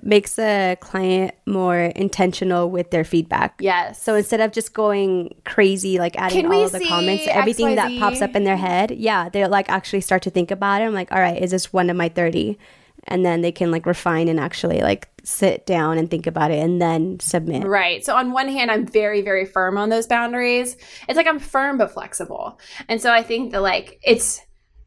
[0.00, 3.56] makes a client more intentional with their feedback.
[3.60, 4.02] yes.
[4.02, 8.34] So instead of just going crazy, like adding all the comments, everything that pops up
[8.34, 10.86] in their head, yeah, they'll like actually start to think about it.
[10.86, 12.58] I'm like, all right, is this one of my 30?
[13.08, 16.62] And then they can like refine and actually like sit down and think about it
[16.62, 17.66] and then submit.
[17.66, 18.04] Right.
[18.04, 20.76] So on one hand, I'm very, very firm on those boundaries.
[21.08, 22.60] It's like I'm firm but flexible.
[22.88, 24.40] And so I think that like it's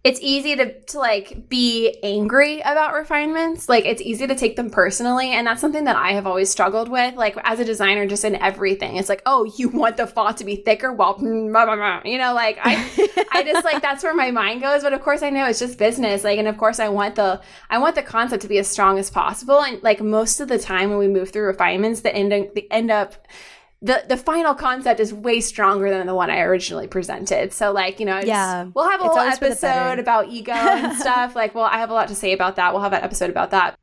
[0.05, 3.67] it's easy to, to like be angry about refinements.
[3.67, 5.31] Like it's easy to take them personally.
[5.31, 7.15] And that's something that I have always struggled with.
[7.15, 8.97] Like as a designer, just in everything.
[8.97, 10.93] It's like, oh, you want the font to be thicker?
[10.93, 12.01] Well, blah, blah, blah.
[12.05, 12.75] you know, like I
[13.31, 14.83] I just like that's where my mind goes.
[14.83, 16.23] But of course I know it's just business.
[16.23, 17.41] Like and of course I want the
[17.71, 19.63] I want the concept to be as strong as possible.
[19.63, 22.31] And like most of the time when we move through refinements, the end
[22.69, 23.15] end up
[23.85, 27.53] the the final concept is way stronger than the one I originally presented.
[27.53, 28.65] So like, you know, Yeah.
[28.73, 31.35] we'll have a It's whole always for the episode about ego and stuff.
[31.35, 32.73] like, well, I have a lot to say about that.
[32.73, 33.77] We'll have an episode about that.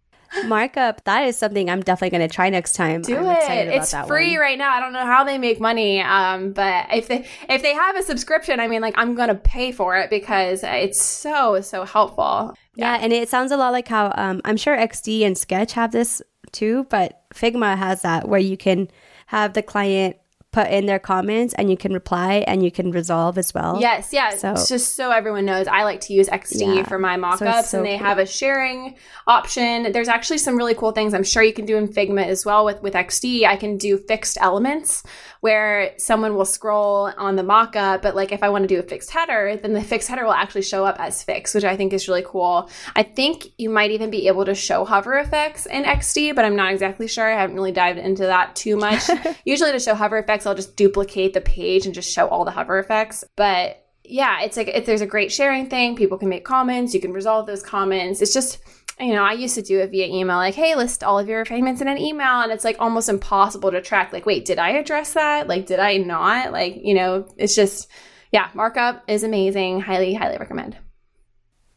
[0.46, 3.02] Markup, that is something I'm definitely going to try next time.
[3.02, 3.36] Do I'm it.
[3.36, 4.40] excited about It's free one.
[4.40, 4.72] right now.
[4.74, 6.00] I don't know how they make money.
[6.00, 9.72] Um, but if they if they have a subscription, I mean like I'm gonna pay
[9.72, 12.54] for it because it's so, so helpful.
[12.76, 15.92] Yeah, and it sounds a lot like how um, I'm sure XD and Sketch have
[15.92, 18.88] this too, but Figma has that where you can
[19.32, 20.16] have the client
[20.52, 23.78] put in their comments and you can reply and you can resolve as well.
[23.80, 24.36] Yes, yeah.
[24.36, 26.82] So- it's just so everyone knows, I like to use XD Yeah.
[26.82, 28.06] for my So mockups, so and they cool.
[28.06, 28.94] have a sharing
[29.26, 29.90] option.
[29.92, 32.66] There's actually some really cool things I'm sure you can do in Figma as well
[32.66, 33.46] with with XD.
[33.46, 35.02] I can do fixed elements
[35.42, 38.82] where someone will scroll on the mockup, but like if I want to do a
[38.82, 41.92] fixed header, then the fixed header will actually show up as fixed, which I think
[41.92, 42.70] is really cool.
[42.94, 46.54] I think you might even be able to show hover effects in XD, but I'm
[46.54, 47.28] not exactly sure.
[47.28, 49.02] I haven't really dived into that too much.
[49.44, 52.52] Usually to show hover effects, I'll just duplicate the page and just show all the
[52.52, 53.24] hover effects.
[53.34, 57.00] But yeah, it's like if there's a great sharing thing, people can make comments, you
[57.00, 58.22] can resolve those comments.
[58.22, 58.58] It's just
[59.02, 61.44] you know, I used to do it via email, like, hey, list all of your
[61.44, 62.40] payments in an email.
[62.40, 64.12] And it's like almost impossible to track.
[64.12, 65.48] Like, wait, did I address that?
[65.48, 66.52] Like, did I not?
[66.52, 67.88] Like, you know, it's just,
[68.30, 69.80] yeah, markup is amazing.
[69.80, 70.76] Highly, highly recommend.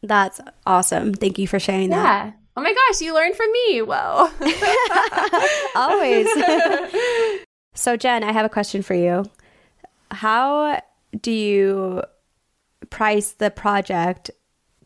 [0.02, 1.14] That's awesome.
[1.14, 2.26] Thank you for sharing that.
[2.26, 2.32] Yeah.
[2.56, 3.82] Oh my gosh, you learned from me.
[3.82, 4.32] Well,
[5.74, 6.26] Always.
[7.74, 9.24] so, Jen, I have a question for you.
[10.10, 10.80] How
[11.20, 12.02] do you
[12.88, 14.30] price the project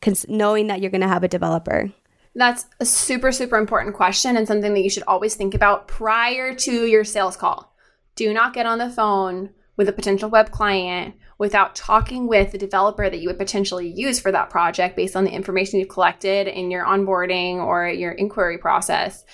[0.01, 1.93] cons- knowing that you're going to have a developer?
[2.35, 6.55] That's a super, super important question and something that you should always think about prior
[6.55, 7.74] to your sales call.
[8.14, 12.59] Do not get on the phone with a potential web client without talking with the
[12.59, 16.47] developer that you would potentially use for that project based on the information you've collected
[16.47, 19.24] in your onboarding or your inquiry process.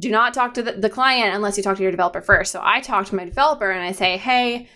[0.00, 2.50] Do not talk to the, the client unless you talk to your developer first.
[2.50, 4.68] So I talk to my developer and I say, hey,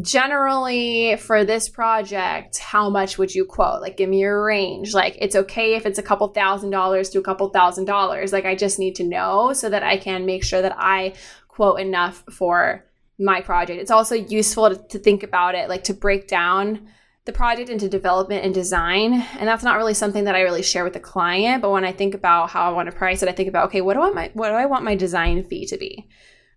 [0.00, 5.16] generally for this project how much would you quote like give me your range like
[5.20, 8.54] it's okay if it's a couple thousand dollars to a couple thousand dollars like i
[8.54, 11.12] just need to know so that i can make sure that i
[11.48, 12.84] quote enough for
[13.20, 13.80] my project.
[13.80, 16.88] It's also useful to, to think about it, like to break down
[17.26, 19.12] the project into development and design.
[19.12, 21.60] And that's not really something that I really share with the client.
[21.60, 23.82] But when I think about how I want to price it, I think about, okay,
[23.82, 26.08] what do I my what do I want my design fee to be?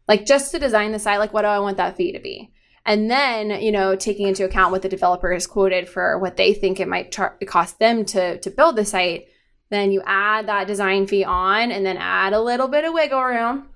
[0.08, 2.54] Like just to design the site, like what do I want that fee to be?
[2.86, 6.54] And then, you know, taking into account what the developer has quoted for what they
[6.54, 9.28] think it might char- cost them to to build the site,
[9.70, 13.24] then you add that design fee on and then add a little bit of wiggle
[13.24, 13.70] room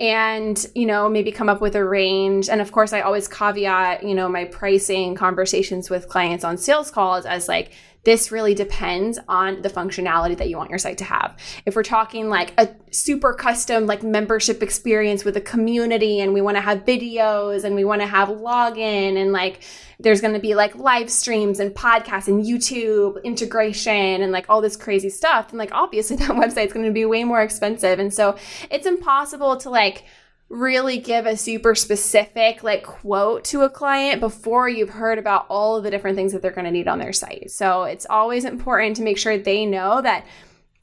[0.00, 2.48] and you know maybe come up with a range.
[2.48, 6.90] And of course i always caveat you know my pricing conversations with clients on sales
[6.90, 7.72] calls as like
[8.04, 11.36] this really depends on the functionality that you want your site to have.
[11.66, 16.40] If we're talking like a super custom like membership experience with a community and we
[16.40, 19.60] want to have videos and we want to have login and like
[20.00, 24.60] there's going to be like live streams and podcasts and YouTube integration and like all
[24.60, 27.98] this crazy stuff, and like obviously that website's going to be way more expensive.
[27.98, 28.36] And so
[28.70, 30.04] it's impossible to like
[30.48, 35.76] really give a super specific like quote to a client before you've heard about all
[35.76, 37.50] of the different things that they're going to need on their site.
[37.50, 40.26] So it's always important to make sure they know that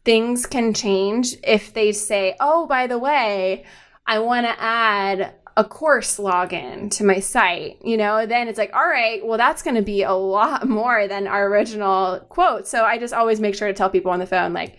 [0.04, 3.66] things can change if they say, "Oh, by the way,
[4.06, 8.74] I want to add a course login to my site, you know, then it's like,
[8.74, 12.68] all right, well, that's going to be a lot more than our original quote.
[12.68, 14.78] So I just always make sure to tell people on the phone, like,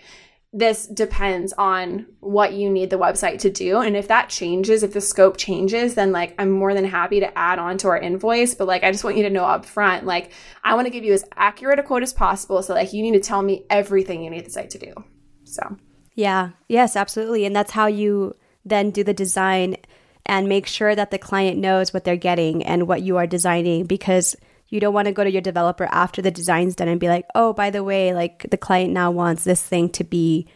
[0.53, 3.79] this depends on what you need the website to do.
[3.81, 7.39] And if that changes, if the scope changes, then like I'm more than happy to
[7.39, 8.55] add on to our invoice.
[8.55, 10.33] But like I just want you to know up front, like
[10.65, 12.63] I want to give you as accurate a quote as possible.
[12.63, 14.95] So like you need to tell me everything you need the site to do.
[15.45, 15.77] So
[16.15, 16.51] Yeah.
[16.69, 17.45] Yes, absolutely.
[17.45, 18.35] And that's how you
[18.65, 19.77] then do the design
[20.25, 23.85] and make sure that the client knows what they're getting and what you are designing
[23.85, 24.37] because
[24.69, 27.27] you don't want to go to your developer after the design's done and be like,
[27.35, 30.47] oh, by the way, like the client now wants this thing to be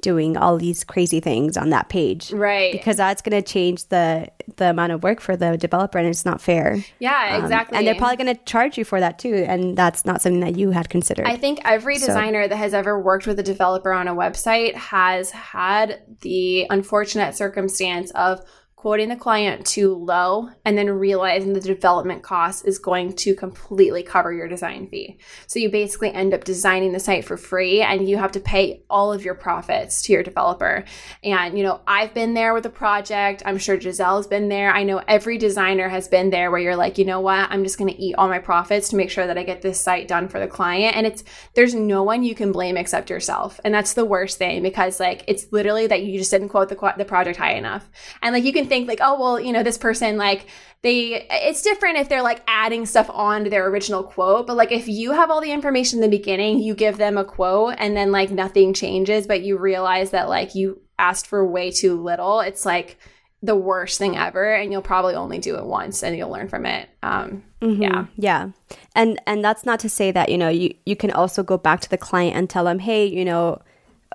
[0.00, 2.32] doing all these crazy things on that page.
[2.32, 2.72] Right.
[2.72, 6.24] Because that's going to change the the amount of work for the developer and it's
[6.24, 6.84] not fair.
[6.98, 7.76] Yeah exactly.
[7.76, 10.40] um, and they're probably going to charge you for that too and that's not something
[10.40, 11.26] that you had considered.
[11.26, 12.48] I think every designer so.
[12.48, 18.10] that has ever worked with a developer on a website has had the unfortunate circumstance
[18.12, 18.40] of
[18.80, 24.02] quoting the client too low and then realizing the development cost is going to completely
[24.02, 25.18] cover your design fee.
[25.46, 28.82] So you basically end up designing the site for free and you have to pay
[28.88, 30.86] all of your profits to your developer.
[31.22, 33.42] And, you know, I've been there with a project.
[33.44, 34.72] I'm sure Giselle's been there.
[34.72, 37.50] I know every designer has been there where you're like, you know what?
[37.50, 39.78] I'm just going to eat all my profits to make sure that I get this
[39.78, 40.96] site done for the client.
[40.96, 41.22] And it's,
[41.54, 43.60] there's no one you can blame except yourself.
[43.62, 46.94] And that's the worst thing because like it's literally that you just didn't quote the,
[46.96, 47.86] the project high enough.
[48.22, 50.46] And like you can think like, oh, well, you know, this person, like,
[50.80, 54.46] they, it's different if they're like adding stuff on to their original quote.
[54.46, 57.24] But like, if you have all the information in the beginning, you give them a
[57.24, 61.70] quote and then like nothing changes, but you realize that like you asked for way
[61.70, 62.96] too little, it's like,
[63.42, 66.66] the worst thing ever and you'll probably only do it once and you'll learn from
[66.66, 67.80] it um mm-hmm.
[67.80, 68.50] yeah yeah
[68.94, 71.80] and and that's not to say that you know you you can also go back
[71.80, 73.58] to the client and tell them hey you know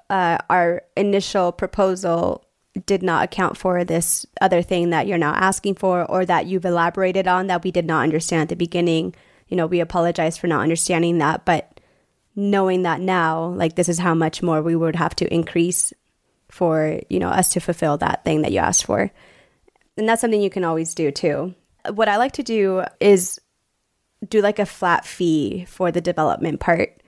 [0.09, 2.44] uh, our initial proposal
[2.85, 6.65] did not account for this other thing that you're now asking for or that you've
[6.65, 9.15] elaborated on that we did not understand at the beginning.
[9.47, 11.79] You know, we apologize for not understanding that, but
[12.35, 15.93] knowing that now, like this is how much more we would have to increase
[16.49, 19.09] for, you know, us to fulfill that thing that you asked for.
[19.97, 21.55] And that's something you can always do too.
[21.93, 23.39] What I like to do is
[24.27, 27.01] do like a flat fee for the development part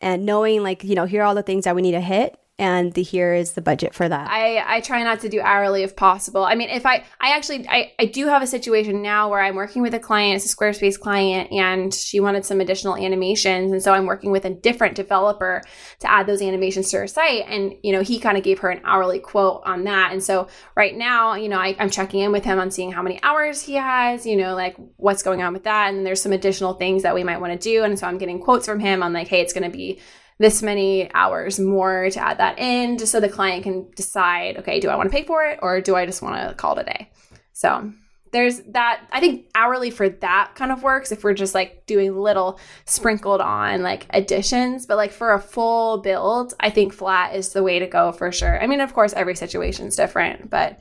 [0.00, 2.38] and knowing like, you know, here are all the things that we need to hit
[2.58, 4.28] and the here is the budget for that.
[4.30, 6.44] I i try not to do hourly if possible.
[6.44, 9.54] I mean if i i actually i, I do have a situation now where i'm
[9.54, 13.82] working with a client it's a squarespace client and she wanted some additional animations and
[13.82, 15.62] so i'm working with a different developer
[16.00, 18.70] to add those animations to her site and you know he kind of gave her
[18.70, 20.12] an hourly quote on that.
[20.12, 23.02] And so right now you know I, i'm checking in with him on seeing how
[23.02, 26.32] many hours he has you know like what's going on with that and there's some
[26.32, 29.02] additional things that we might want to do and so i'm getting quotes from him
[29.02, 30.00] on like hey it's going to be
[30.38, 34.80] this many hours more to add that in just so the client can decide okay
[34.80, 36.82] do i want to pay for it or do i just want to call it
[36.82, 37.10] a day?
[37.52, 37.92] So
[38.32, 42.16] there's that i think hourly for that kind of works if we're just like doing
[42.16, 47.52] little sprinkled on like additions but like for a full build i think flat is
[47.52, 48.60] the way to go for sure.
[48.62, 50.78] I mean of course every situation is different but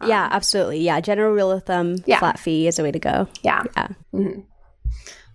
[0.00, 0.80] um, yeah absolutely.
[0.80, 2.18] Yeah general rule of thumb yeah.
[2.18, 3.28] flat fee is a way to go.
[3.42, 3.64] Yeah.
[3.76, 3.88] Yeah.
[4.14, 4.40] Mm-hmm.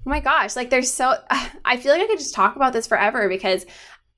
[0.05, 1.15] Oh my gosh, like there's so
[1.65, 3.65] I feel like I could just talk about this forever because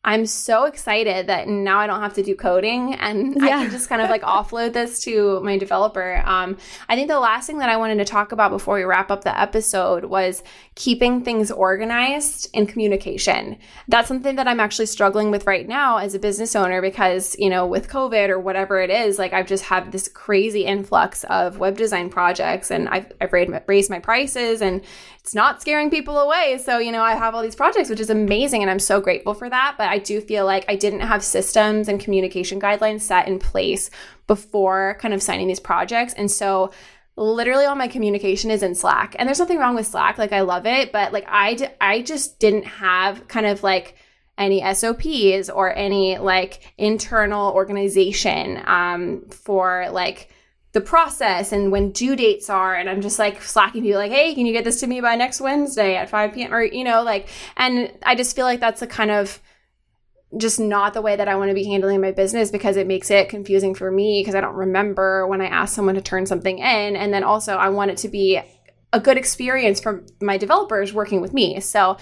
[0.03, 3.45] I'm so excited that now I don't have to do coding and yeah.
[3.45, 6.21] I can just kind of like offload this to my developer.
[6.25, 6.57] Um,
[6.87, 9.25] I think the last thing that I wanted to talk about before we wrap up
[9.25, 10.43] the episode was
[10.77, 13.57] keeping things organized in communication.
[13.87, 17.49] That's something that I'm actually struggling with right now as a business owner because, you
[17.49, 21.57] know, with COVID or whatever it is, like I've just had this crazy influx of
[21.57, 24.83] web design projects and I've, I've raised my prices and
[25.19, 26.59] it's not scaring people away.
[26.63, 28.61] So, you know, I have all these projects, which is amazing.
[28.61, 29.75] And I'm so grateful for that.
[29.79, 33.89] But I do feel like I didn't have systems and communication guidelines set in place
[34.27, 36.13] before kind of signing these projects.
[36.13, 36.71] And so,
[37.17, 39.15] literally all my communication is in Slack.
[39.19, 40.17] And there's nothing wrong with Slack.
[40.17, 40.91] Like, I love it.
[40.91, 43.95] But like, I, d- I just didn't have kind of like,
[44.37, 50.29] any SOPs or any like internal organization um, for like
[50.73, 54.35] the process and when due dates are and i'm just like slacking people like hey
[54.35, 57.01] can you get this to me by next wednesday at 5 p.m or you know
[57.01, 59.41] like and i just feel like that's a kind of
[60.35, 63.09] just not the way that i want to be handling my business because it makes
[63.09, 66.59] it confusing for me because i don't remember when i ask someone to turn something
[66.59, 68.39] in and then also i want it to be
[68.91, 71.97] a good experience for my developers working with me so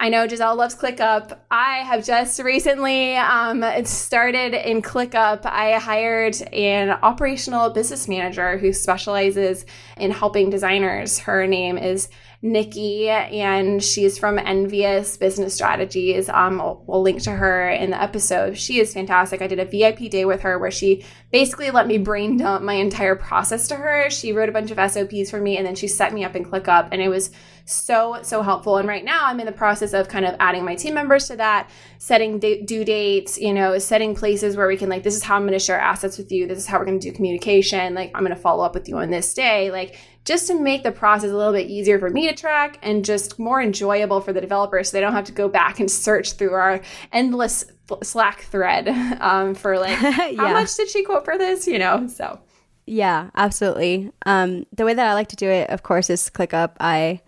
[0.00, 1.36] I know Giselle loves ClickUp.
[1.50, 5.44] I have just recently um, started in ClickUp.
[5.44, 9.66] I hired an operational business manager who specializes
[9.96, 11.18] in helping designers.
[11.18, 12.10] Her name is
[12.40, 16.28] Nikki, and she's from Envious Business Strategies.
[16.28, 18.56] Um, we'll, we'll link to her in the episode.
[18.56, 19.42] She is fantastic.
[19.42, 22.74] I did a VIP day with her where she basically let me brain dump my
[22.74, 24.08] entire process to her.
[24.10, 26.44] She wrote a bunch of SOPs for me, and then she set me up in
[26.44, 27.30] ClickUp, and it was
[27.64, 28.78] so so helpful.
[28.78, 31.36] And right now, I'm in the process of kind of adding my team members to
[31.36, 31.68] that,
[31.98, 35.42] setting due dates, you know, setting places where we can like, this is how I'm
[35.42, 36.46] going to share assets with you.
[36.46, 37.94] This is how we're going to do communication.
[37.94, 39.70] Like, I'm going to follow up with you on this day.
[39.70, 39.96] Like,
[40.28, 43.38] just to make the process a little bit easier for me to track and just
[43.38, 46.52] more enjoyable for the developers so they don't have to go back and search through
[46.52, 47.64] our endless
[48.02, 48.86] Slack thread
[49.20, 50.34] um, for like, yeah.
[50.36, 51.66] how much did she quote for this?
[51.66, 52.38] You know, so.
[52.84, 54.12] Yeah, absolutely.
[54.26, 56.72] Um, the way that I like to do it, of course, is ClickUp.
[56.78, 57.22] I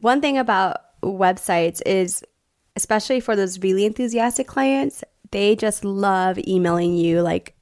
[0.00, 2.24] one thing about websites is,
[2.76, 7.54] especially for those really enthusiastic clients, they just love emailing you like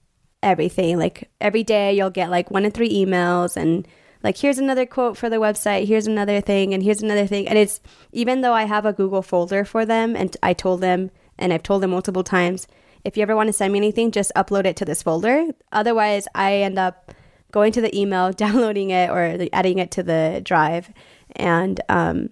[0.44, 0.96] everything.
[0.96, 3.86] Like every day, you'll get like one to three emails and
[4.22, 7.48] like here's another quote for the website here's another thing and here's another thing.
[7.48, 7.80] And it's
[8.12, 11.62] even though i have a google folder for them and i told them and i've
[11.62, 12.66] told them multiple times
[13.04, 15.46] if you ever want to send me anything just upload it to this folder.
[15.72, 17.12] Otherwise i end up
[17.52, 20.92] going to the email downloading it or adding it to the drive.
[21.36, 22.30] And um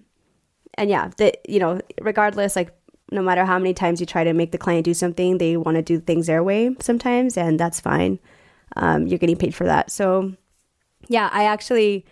[0.75, 2.71] and yeah the you know regardless like
[3.11, 5.75] no matter how many times you try to make the client do something they want
[5.75, 8.19] to do things their way sometimes and that's fine.
[8.75, 9.89] Um, you're getting paid for that.
[9.91, 10.35] So
[11.09, 12.05] yeah, I actually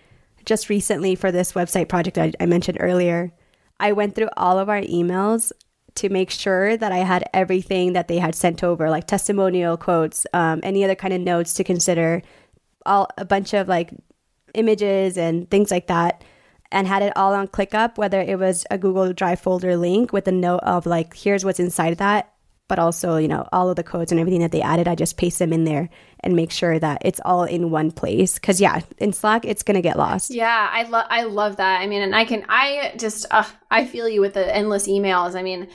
[0.43, 3.31] just recently for this website project I, I mentioned earlier,
[3.79, 5.51] I went through all of our emails
[5.95, 10.25] to make sure that I had everything that they had sent over, like testimonial quotes,
[10.33, 12.21] um, any other kind of notes to consider,
[12.85, 13.91] all a bunch of like
[14.53, 16.23] images and things like that,
[16.71, 20.27] and had it all on ClickUp, whether it was a Google Drive folder link with
[20.27, 22.33] a note of like, here's what's inside of that,
[22.68, 25.18] but also, you know, all of the codes and everything that they added, I just
[25.18, 25.89] paste them in there
[26.20, 28.38] and make sure that it's all in one place.
[28.39, 30.32] Cause yeah, in Slack, it's going to get lost.
[30.32, 30.70] Yeah.
[30.72, 31.82] I love, I love that.
[31.82, 35.36] I mean, and I can, I just, uh, I feel you with the endless emails.
[35.36, 35.68] I mean,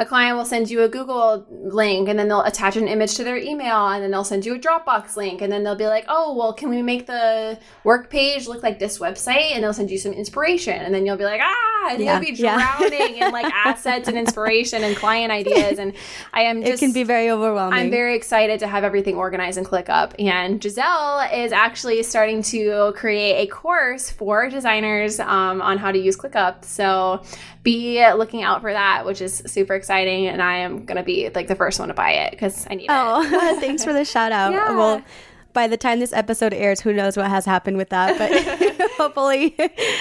[0.00, 3.22] a client will send you a Google link and then they'll attach an image to
[3.22, 6.06] their email and then they'll send you a Dropbox link and then they'll be like,
[6.08, 9.52] oh, well, can we make the work page look like this website?
[9.52, 12.12] And they'll send you some inspiration and then you'll be like, ah, and yeah.
[12.18, 13.26] you'll be drowning yeah.
[13.26, 15.78] in like assets and inspiration and client ideas.
[15.78, 15.92] And
[16.32, 17.78] I am just, it can be very overwhelming.
[17.78, 20.14] I'm very excited to have everything organized and ClickUp.
[20.18, 25.98] And Giselle is actually starting to create a course for designers um, on how to
[25.98, 26.64] use ClickUp.
[26.64, 27.22] So
[27.62, 29.89] be looking out for that, which is super exciting.
[29.90, 32.74] And I am going to be like the first one to buy it because I
[32.74, 33.32] need oh, it.
[33.32, 34.52] Oh, thanks for the shout out.
[34.52, 34.72] Yeah.
[34.72, 35.02] Well,
[35.52, 38.16] by the time this episode airs, who knows what has happened with that?
[38.18, 39.54] But hopefully,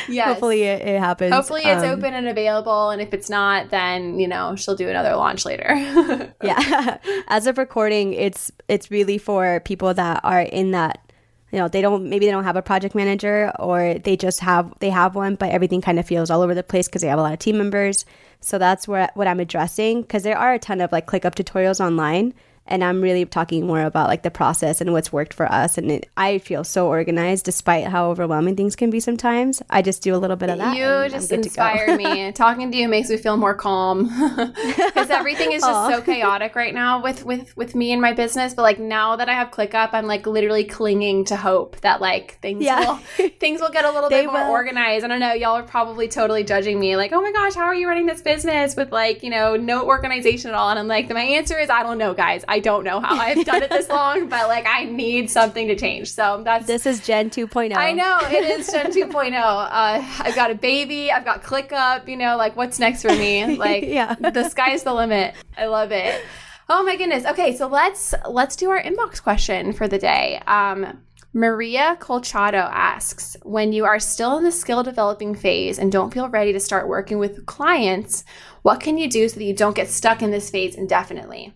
[0.07, 0.27] yes.
[0.27, 1.33] hopefully it, it, happens.
[1.33, 2.91] Hopefully it's um, open and available.
[2.91, 6.33] And if it's not, then you know she'll do another launch later.
[6.43, 6.97] yeah.
[7.27, 11.08] As of recording, it's it's really for people that are in that
[11.51, 14.73] you know they don't maybe they don't have a project manager or they just have
[14.79, 17.19] they have one but everything kind of feels all over the place because they have
[17.19, 18.05] a lot of team members.
[18.41, 21.83] So that's where what i'm addressing because there are a ton of like ClickUp tutorials
[21.83, 22.33] online
[22.69, 25.77] and I'm really talking more about like the process and what's worked for us.
[25.77, 29.61] And it, I feel so organized despite how overwhelming things can be sometimes.
[29.69, 30.77] I just do a little bit of that.
[30.77, 32.31] You just inspire me.
[32.39, 34.03] Talking to you makes me feel more calm
[34.35, 38.53] because everything is just so chaotic right now with with with me and my business.
[38.53, 42.39] But like now that I have ClickUp, I'm like literally clinging to hope that like
[42.39, 42.79] things yeah.
[43.17, 44.51] will things will get a little bit more will.
[44.51, 45.03] organized.
[45.03, 45.33] I don't know.
[45.33, 48.21] Y'all are probably totally judging me, like, oh my gosh, how are you running this
[48.21, 50.69] business with like you know no organization at all?
[50.69, 52.45] And I'm like, my answer is I don't know, guys.
[52.47, 55.75] I don't know how I've done it this long, but like I need something to
[55.75, 56.11] change.
[56.11, 57.75] So that's this is Gen 2.0.
[57.75, 59.33] I know it is Gen 2.0.
[59.33, 61.11] Uh, I've got a baby.
[61.11, 62.07] I've got ClickUp.
[62.07, 63.29] You know, like what's next for me?
[63.59, 64.15] Like yeah.
[64.15, 65.35] the sky's the limit.
[65.57, 66.23] I love it.
[66.69, 67.25] Oh my goodness.
[67.25, 70.41] Okay, so let's let's do our inbox question for the day.
[70.47, 70.99] Um,
[71.33, 76.27] Maria Colchado asks When you are still in the skill developing phase and don't feel
[76.27, 78.23] ready to start working with clients,
[78.63, 81.53] what can you do so that you don't get stuck in this phase indefinitely?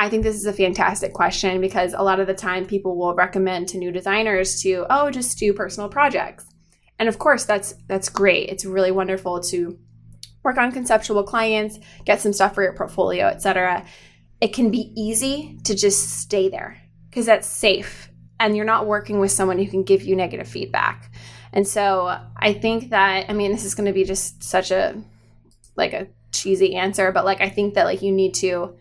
[0.00, 3.14] I think this is a fantastic question because a lot of the time people will
[3.14, 6.46] recommend to new designers to, oh, just do personal projects.
[6.98, 8.48] And of course, that's that's great.
[8.48, 9.78] It's really wonderful to
[10.42, 13.84] work on conceptual clients, get some stuff for your portfolio, etc.
[14.40, 16.80] It can be easy to just stay there
[17.10, 21.12] because that's safe and you're not working with someone who can give you negative feedback.
[21.52, 24.94] And so I think that I mean this is going to be just such a
[25.76, 28.78] like a cheesy answer, but like I think that like you need to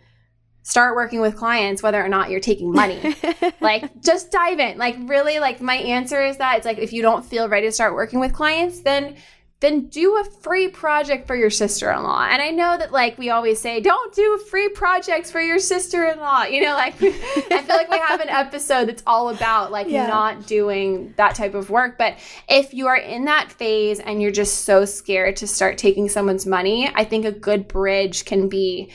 [0.61, 3.15] start working with clients whether or not you're taking money.
[3.61, 4.77] like just dive in.
[4.77, 7.71] Like really like my answer is that it's like if you don't feel ready to
[7.71, 9.15] start working with clients, then
[9.61, 12.29] then do a free project for your sister-in-law.
[12.31, 16.43] And I know that like we always say, don't do free projects for your sister-in-law.
[16.43, 20.07] You know, like I feel like we have an episode that's all about like yeah.
[20.07, 21.97] not doing that type of work.
[21.97, 26.07] But if you are in that phase and you're just so scared to start taking
[26.07, 28.91] someone's money, I think a good bridge can be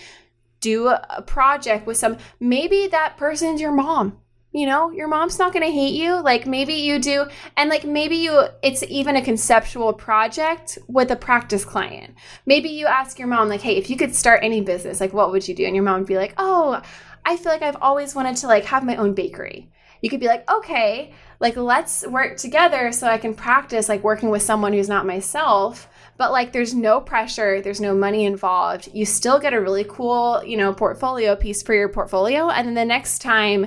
[0.64, 4.18] do a project with some maybe that person's your mom.
[4.50, 6.22] You know your mom's not going to hate you.
[6.22, 11.16] Like maybe you do and like maybe you it's even a conceptual project with a
[11.16, 12.14] practice client.
[12.46, 15.30] Maybe you ask your mom like hey if you could start any business like what
[15.32, 15.66] would you do?
[15.66, 16.80] And your mom would be like oh
[17.26, 19.70] i feel like i've always wanted to like have my own bakery.
[20.00, 24.30] You could be like okay like let's work together so i can practice like working
[24.30, 25.89] with someone who's not myself.
[26.16, 28.89] But like there's no pressure there's no money involved.
[28.93, 32.51] You still get a really cool you know portfolio piece for your portfolio.
[32.51, 33.66] And then the next time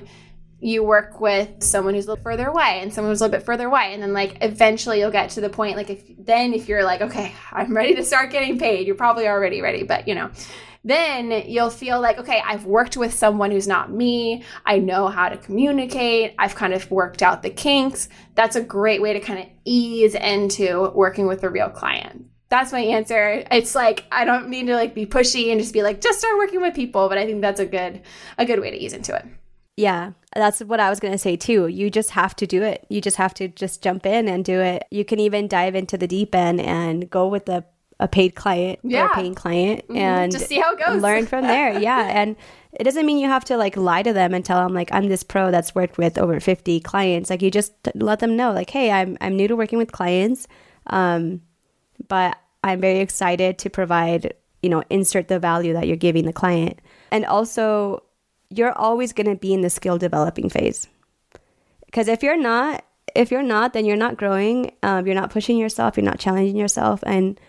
[0.59, 3.45] you work with someone who's a little further away and someone who's a little bit
[3.45, 6.67] further away and then like eventually you'll get to the point like if then if
[6.67, 10.15] you're like okay i'm ready to start getting paid you're probably already ready but you
[10.15, 10.31] know
[10.83, 15.29] then you'll feel like okay i've worked with someone who's not me i know how
[15.29, 19.39] to communicate i've kind of worked out the kinks that's a great way to kind
[19.39, 24.49] of ease into working with a real client that's my answer it's like i don't
[24.49, 27.17] mean to like be pushy and just be like just start working with people but
[27.17, 28.01] i think that's a good
[28.37, 29.25] a good way to ease into it
[29.77, 31.67] yeah, that's what I was going to say too.
[31.67, 32.85] You just have to do it.
[32.89, 34.83] You just have to just jump in and do it.
[34.89, 37.63] You can even dive into the deep end and go with a,
[37.99, 39.03] a paid client yeah.
[39.03, 39.97] or a paying client mm-hmm.
[39.97, 41.01] and just see how it goes.
[41.01, 41.79] Learn from there.
[41.79, 42.01] yeah.
[42.21, 42.35] And
[42.73, 45.07] it doesn't mean you have to like lie to them and tell them like I'm
[45.07, 47.29] this pro that's worked with over 50 clients.
[47.29, 50.47] Like you just let them know like, hey, I'm I'm new to working with clients.
[50.87, 51.41] Um,
[52.07, 56.33] but I'm very excited to provide, you know, insert the value that you're giving the
[56.33, 56.79] client.
[57.11, 58.03] And also
[58.49, 60.87] you're always going to be in the skill developing phase.
[61.85, 62.83] Because if you're not,
[63.15, 64.71] if you're not, then you're not growing.
[64.83, 65.97] Um, you're not pushing yourself.
[65.97, 67.03] You're not challenging yourself.
[67.05, 67.39] And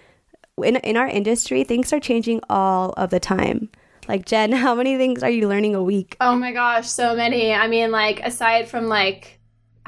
[0.62, 3.70] in in our industry, things are changing all of the time.
[4.08, 6.16] Like Jen, how many things are you learning a week?
[6.20, 7.52] Oh my gosh, so many.
[7.52, 9.38] I mean, like aside from like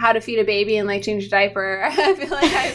[0.00, 1.82] how to feed a baby and like change a diaper.
[1.84, 2.74] I feel like I,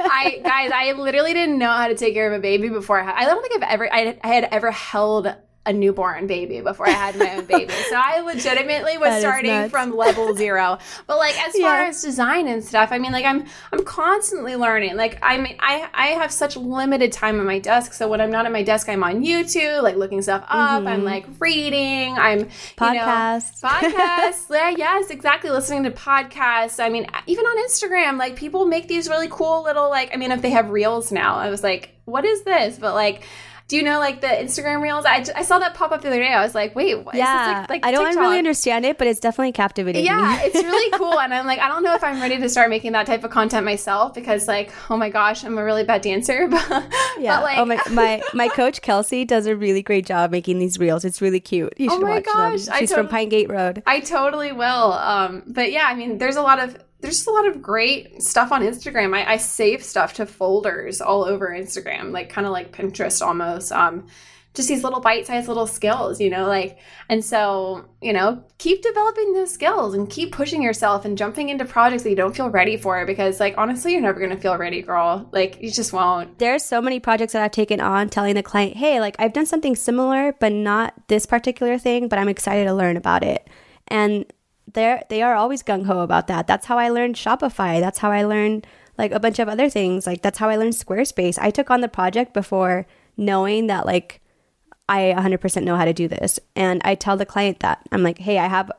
[0.00, 3.22] I, guys, I literally didn't know how to take care of a baby before I.
[3.22, 5.34] I don't think I've ever, I, I had ever held
[5.66, 7.72] a newborn baby before I had my own baby.
[7.86, 10.78] So I legitimately was starting from level zero.
[11.06, 11.88] But like as far yeah.
[11.88, 14.96] as design and stuff, I mean like I'm I'm constantly learning.
[14.96, 17.92] Like I mean I I have such limited time at my desk.
[17.92, 20.80] So when I'm not at my desk, I'm on YouTube, like looking stuff up.
[20.80, 20.88] Mm-hmm.
[20.88, 22.14] I'm like reading.
[22.18, 22.46] I'm
[22.76, 23.62] podcasts.
[23.62, 24.46] You know, podcasts.
[24.50, 25.50] yeah, yes, exactly.
[25.50, 26.82] Listening to podcasts.
[26.82, 30.32] I mean, even on Instagram, like people make these really cool little like I mean
[30.32, 32.78] if they have reels now, I was like, what is this?
[32.78, 33.22] But like
[33.68, 35.04] do you know like the Instagram reels?
[35.04, 36.32] I, I saw that pop up the other day.
[36.32, 37.16] I was like, wait, what?
[37.16, 40.04] yeah, like, like I don't really understand it, but it's definitely captivating.
[40.04, 42.70] Yeah, it's really cool, and I'm like, I don't know if I'm ready to start
[42.70, 46.02] making that type of content myself because like, oh my gosh, I'm a really bad
[46.02, 46.48] dancer.
[46.56, 46.88] But,
[47.18, 50.58] yeah, but like, oh my, my my coach Kelsey does a really great job making
[50.58, 51.04] these reels.
[51.04, 51.74] It's really cute.
[51.76, 52.78] You oh should oh my watch gosh, them.
[52.78, 53.82] She's from Pine Gate Road.
[53.86, 54.92] I totally will.
[54.92, 58.20] Um, but yeah, I mean, there's a lot of there's just a lot of great
[58.20, 59.16] stuff on Instagram.
[59.16, 63.70] I, I save stuff to folders all over Instagram, like kind of like Pinterest almost.
[63.70, 64.08] Um,
[64.54, 69.34] just these little bite-sized little skills, you know, like and so, you know, keep developing
[69.34, 72.76] those skills and keep pushing yourself and jumping into projects that you don't feel ready
[72.76, 75.28] for because like honestly, you're never going to feel ready, girl.
[75.30, 76.40] Like you just won't.
[76.40, 79.46] There's so many projects that I've taken on telling the client, "Hey, like I've done
[79.46, 83.48] something similar, but not this particular thing, but I'm excited to learn about it."
[83.86, 84.24] And
[84.72, 86.46] they're they are always gung ho about that.
[86.46, 87.80] That's how I learned Shopify.
[87.80, 88.66] That's how I learned
[88.98, 90.06] like a bunch of other things.
[90.06, 91.38] Like that's how I learned Squarespace.
[91.40, 92.86] I took on the project before
[93.16, 94.20] knowing that like
[94.88, 96.38] I 100% know how to do this.
[96.54, 98.70] And I tell the client that I'm like, hey, I have,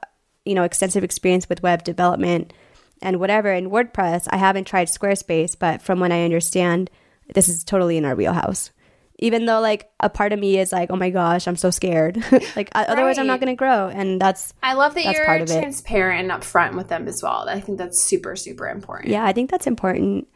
[0.45, 2.53] you know, extensive experience with web development
[3.01, 4.27] and whatever in WordPress.
[4.29, 6.89] I haven't tried Squarespace, but from what I understand,
[7.33, 8.71] this is totally in our wheelhouse.
[9.19, 12.17] Even though like a part of me is like, oh my gosh, I'm so scared.
[12.31, 12.87] like right.
[12.87, 16.75] otherwise, I'm not going to grow, and that's I love that you're transparent and upfront
[16.75, 17.49] with them as well.
[17.49, 19.09] I think that's super super important.
[19.09, 20.27] Yeah, I think that's important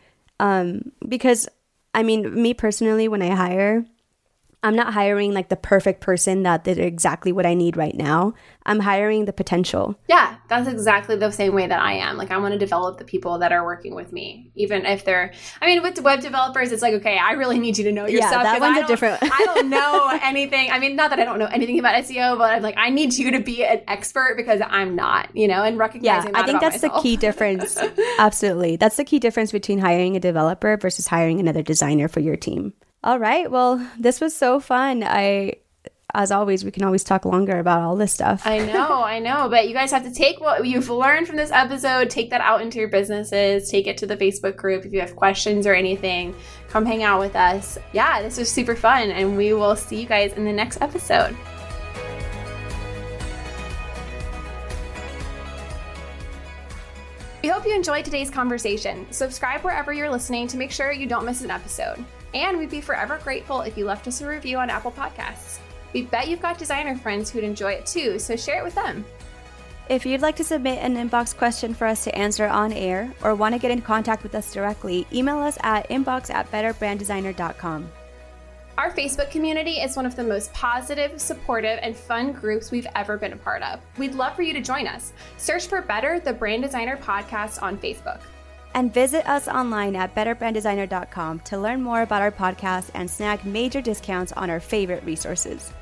[0.42, 1.48] um, because
[1.94, 3.86] I mean, me personally, when I hire,
[4.64, 8.36] I'm not hiring like the perfect person that did exactly what I need right now.
[8.64, 10.00] I'm hiring the potential.
[10.08, 12.16] Yeah, that's exactly the same way that I am.
[12.16, 15.34] Like I want to develop the people that are working with me, even if they're.
[15.62, 18.20] I mean, with web developers, it's like okay, I really need you to know your
[18.20, 18.44] yeah, stuff.
[18.44, 19.18] that one's a different.
[19.24, 20.70] I don't know anything.
[20.70, 23.16] I mean, not that I don't know anything about SEO, but I'm like, I need
[23.16, 25.36] you to be an expert because I'm not.
[25.36, 26.34] You know, and recognizing.
[26.34, 27.02] Yeah, I think that's myself.
[27.02, 27.78] the key difference.
[28.20, 32.36] Absolutely, that's the key difference between hiring a developer versus hiring another designer for your
[32.36, 32.74] team.
[33.04, 33.50] All right.
[33.50, 35.04] Well, this was so fun.
[35.04, 35.56] I
[36.14, 38.42] as always, we can always talk longer about all this stuff.
[38.46, 41.52] I know, I know, but you guys have to take what you've learned from this
[41.52, 44.86] episode, take that out into your businesses, take it to the Facebook group.
[44.86, 46.36] If you have questions or anything,
[46.68, 47.78] come hang out with us.
[47.94, 51.36] Yeah, this was super fun, and we will see you guys in the next episode.
[57.42, 59.08] We hope you enjoyed today's conversation.
[59.12, 62.06] Subscribe wherever you're listening to make sure you don't miss an episode.
[62.34, 65.60] And we'd be forever grateful if you left us a review on Apple Podcasts.
[65.94, 69.06] We bet you've got designer friends who'd enjoy it too, so share it with them.
[69.90, 73.36] If you'd like to submit an inbox question for us to answer on air or
[73.36, 77.92] want to get in contact with us directly, email us at inbox at betterbranddesigner.com.
[78.78, 83.18] Our Facebook community is one of the most positive, supportive, and fun groups we've ever
[83.18, 83.82] been a part of.
[83.98, 85.12] We'd love for you to join us.
[85.38, 88.22] Search for Better, the Brand Designer Podcast on Facebook.
[88.74, 93.82] And visit us online at betterbranddesigner.com to learn more about our podcast and snag major
[93.82, 95.74] discounts on our favorite resources.